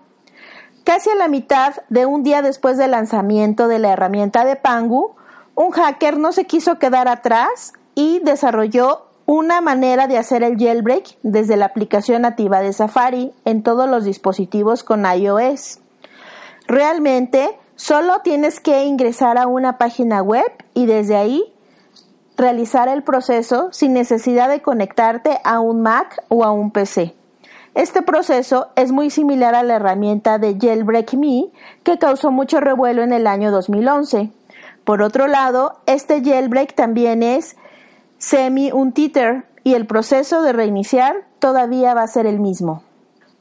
[0.84, 5.16] Casi a la mitad de un día después del lanzamiento de la herramienta de Pangu,
[5.56, 11.20] un hacker no se quiso quedar atrás y desarrolló una manera de hacer el jailbreak
[11.22, 15.82] desde la aplicación nativa de Safari en todos los dispositivos con iOS.
[16.66, 21.44] Realmente solo tienes que ingresar a una página web y desde ahí
[22.38, 27.14] realizar el proceso sin necesidad de conectarte a un Mac o a un PC.
[27.76, 31.52] Este proceso es muy similar a la herramienta de Jailbreak Me
[31.84, 34.32] que causó mucho revuelo en el año 2011.
[34.86, 37.58] Por otro lado, este jailbreak también es
[38.20, 42.84] semi-untethered y el proceso de reiniciar todavía va a ser el mismo.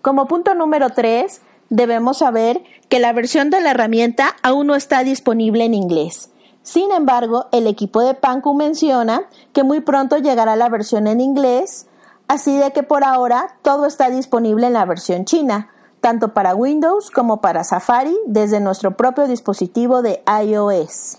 [0.00, 5.04] Como punto número 3, debemos saber que la versión de la herramienta aún no está
[5.04, 6.30] disponible en inglés.
[6.62, 11.88] Sin embargo, el equipo de Panku menciona que muy pronto llegará la versión en inglés
[12.28, 15.70] Así de que por ahora todo está disponible en la versión china,
[16.02, 21.18] tanto para Windows como para Safari desde nuestro propio dispositivo de iOS.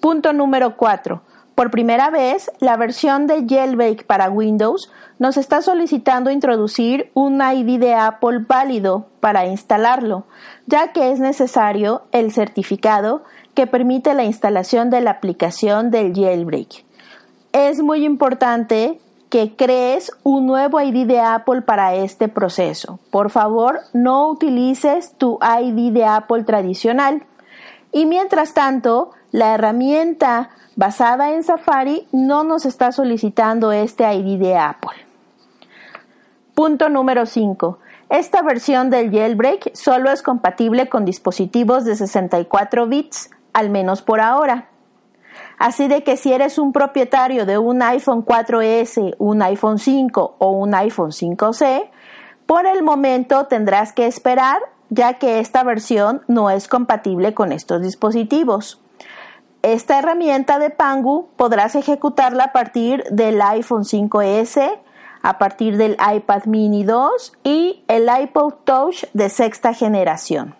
[0.00, 1.22] Punto número 4.
[1.54, 4.90] Por primera vez, la versión de Jailbreak para Windows
[5.20, 10.24] nos está solicitando introducir un ID de Apple válido para instalarlo,
[10.66, 13.22] ya que es necesario el certificado
[13.54, 16.84] que permite la instalación de la aplicación del Jailbreak.
[17.52, 19.00] Es muy importante
[19.30, 22.98] que crees un nuevo ID de Apple para este proceso.
[23.10, 27.24] Por favor, no utilices tu ID de Apple tradicional.
[27.92, 34.56] Y mientras tanto, la herramienta basada en Safari no nos está solicitando este ID de
[34.56, 34.96] Apple.
[36.54, 37.78] Punto número 5.
[38.10, 44.20] Esta versión del jailbreak solo es compatible con dispositivos de 64 bits, al menos por
[44.20, 44.68] ahora.
[45.58, 50.50] Así de que si eres un propietario de un iPhone 4S, un iPhone 5 o
[50.50, 51.90] un iPhone 5C,
[52.46, 54.58] por el momento tendrás que esperar
[54.90, 58.83] ya que esta versión no es compatible con estos dispositivos.
[59.64, 64.78] Esta herramienta de Pangu podrás ejecutarla a partir del iPhone 5S,
[65.22, 70.54] a partir del iPad mini 2 y el iPod Touch de sexta generación.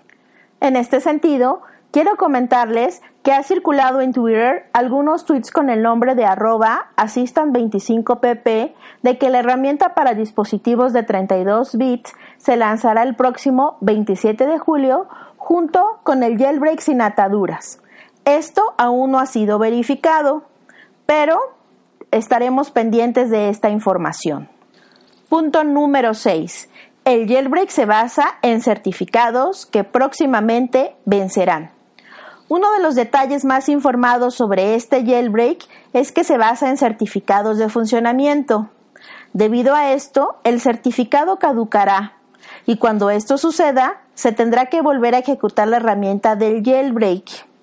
[0.61, 1.61] En este sentido,
[1.91, 8.73] quiero comentarles que ha circulado en Twitter algunos tweets con el nombre de arroba assistant25pp
[9.03, 14.59] de que la herramienta para dispositivos de 32 bits se lanzará el próximo 27 de
[14.59, 17.84] julio junto con el jailbreak sin ataduras.
[18.25, 20.45] Esto aún no ha sido verificado,
[21.05, 21.39] pero
[22.11, 24.49] estaremos pendientes de esta información.
[25.29, 26.71] Punto número 6.
[27.05, 31.73] El jailbreak se basa en certificados que próximamente vencerán.
[32.49, 37.59] Uno de los detalles más informados sobre este jailbreak es que se basa en certificados
[37.59, 38.71] de funcionamiento.
[39.35, 42.15] Debido a esto, el certificado caducará
[42.65, 47.54] y cuando esto suceda, se tendrá que volver a ejecutar la herramienta del jailbreak.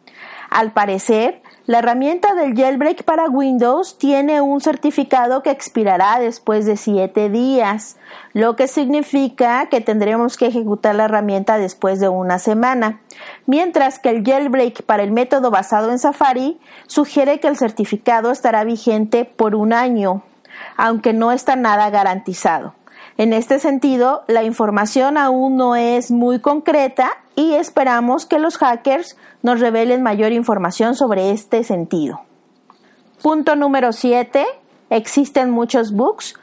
[0.52, 6.76] Al parecer, La herramienta del jailbreak para Windows tiene un certificado que expirará después de
[6.76, 7.98] 7 días,
[8.34, 13.00] lo que significa que tendremos que ejecutar la herramienta después de una semana,
[13.46, 18.66] mientras que el jailbreak para el método basado en Safari sugiere que el certificado estará
[18.66, 20.24] vigente por un año,
[20.76, 22.74] aunque no está nada garantizado.
[23.18, 29.18] En este sentido, la información aún no es muy concreta y esperamos que los hackers
[29.42, 32.22] nos revelen mayor información sobre este sentido.
[33.22, 34.46] Punto número 7.
[34.90, 36.36] Existen muchos bugs.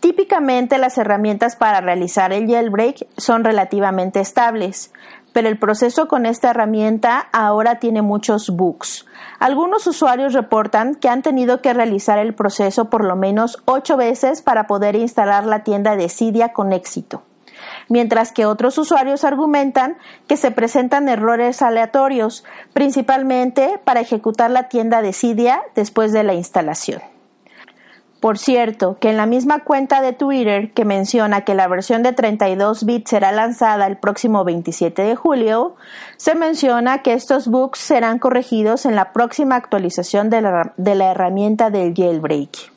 [0.00, 4.92] Típicamente las herramientas para realizar el jailbreak son relativamente estables,
[5.32, 9.06] pero el proceso con esta herramienta ahora tiene muchos bugs.
[9.38, 14.42] Algunos usuarios reportan que han tenido que realizar el proceso por lo menos ocho veces
[14.42, 17.22] para poder instalar la tienda de Cydia con éxito,
[17.88, 19.96] mientras que otros usuarios argumentan
[20.26, 26.34] que se presentan errores aleatorios, principalmente para ejecutar la tienda de Cydia después de la
[26.34, 27.02] instalación.
[28.24, 32.14] Por cierto, que en la misma cuenta de Twitter que menciona que la versión de
[32.14, 35.76] 32 bits será lanzada el próximo 27 de julio,
[36.16, 41.10] se menciona que estos bugs serán corregidos en la próxima actualización de la, de la
[41.10, 42.72] herramienta del jailbreak.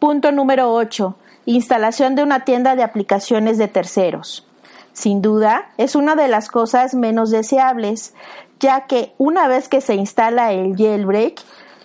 [0.00, 1.16] Punto número 8.
[1.46, 4.46] Instalación de una tienda de aplicaciones de terceros.
[4.92, 8.14] Sin duda, es una de las cosas menos deseables,
[8.60, 11.40] ya que una vez que se instala el jailbreak,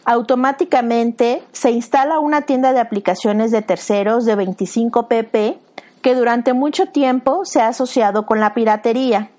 [0.06, 5.58] automáticamente se instala una tienda de aplicaciones de terceros de 25 pp
[6.02, 9.32] que durante mucho tiempo se ha asociado con la piratería.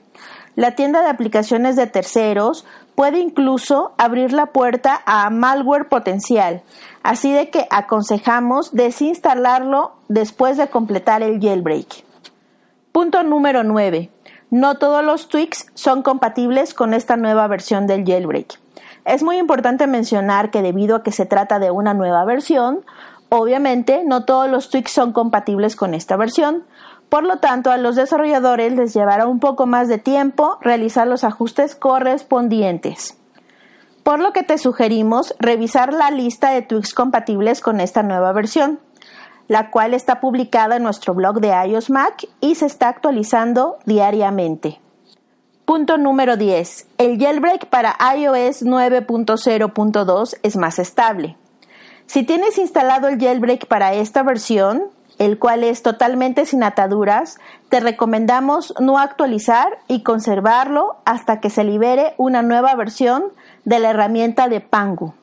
[0.57, 2.67] La tienda de aplicaciones de terceros
[2.99, 6.63] puede incluso abrir la puerta a malware potencial,
[7.05, 12.03] así de que aconsejamos desinstalarlo después de completar el jailbreak.
[12.91, 14.11] Punto número 9.
[14.51, 18.59] No todos los tweaks son compatibles con esta nueva versión del jailbreak.
[19.05, 22.81] Es muy importante mencionar que debido a que se trata de una nueva versión,
[23.29, 26.65] obviamente no todos los tweaks son compatibles con esta versión,
[27.09, 31.25] por lo tanto a los desarrolladores les llevará un poco más de tiempo realizar los
[31.25, 33.17] ajustes correspondientes.
[34.03, 38.81] Por lo que te sugerimos revisar la lista de tweaks compatibles con esta nueva versión,
[39.49, 44.81] la cual está publicada en nuestro blog de iOS Mac y se está actualizando diariamente.
[45.65, 46.89] Punto número 10.
[46.97, 51.37] El jailbreak para iOS 9.0.2 es más estable.
[52.07, 54.85] Si tienes instalado el jailbreak para esta versión,
[55.19, 57.39] el cual es totalmente sin ataduras,
[57.69, 63.25] te recomendamos no actualizar y conservarlo hasta que se libere una nueva versión
[63.65, 65.15] de la herramienta de Pangu.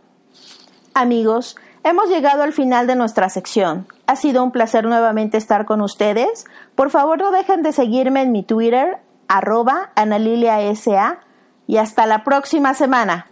[0.94, 3.88] Amigos, hemos llegado al final de nuestra sección.
[4.08, 6.46] Ha sido un placer nuevamente estar con ustedes.
[6.76, 8.98] Por favor, no dejen de seguirme en mi Twitter,
[9.28, 11.20] arroba analiliasa
[11.68, 13.28] y hasta la próxima semana.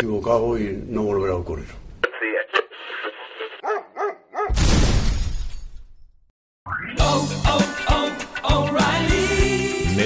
[0.00, 1.66] Equivocado y no volverá a ocurrir.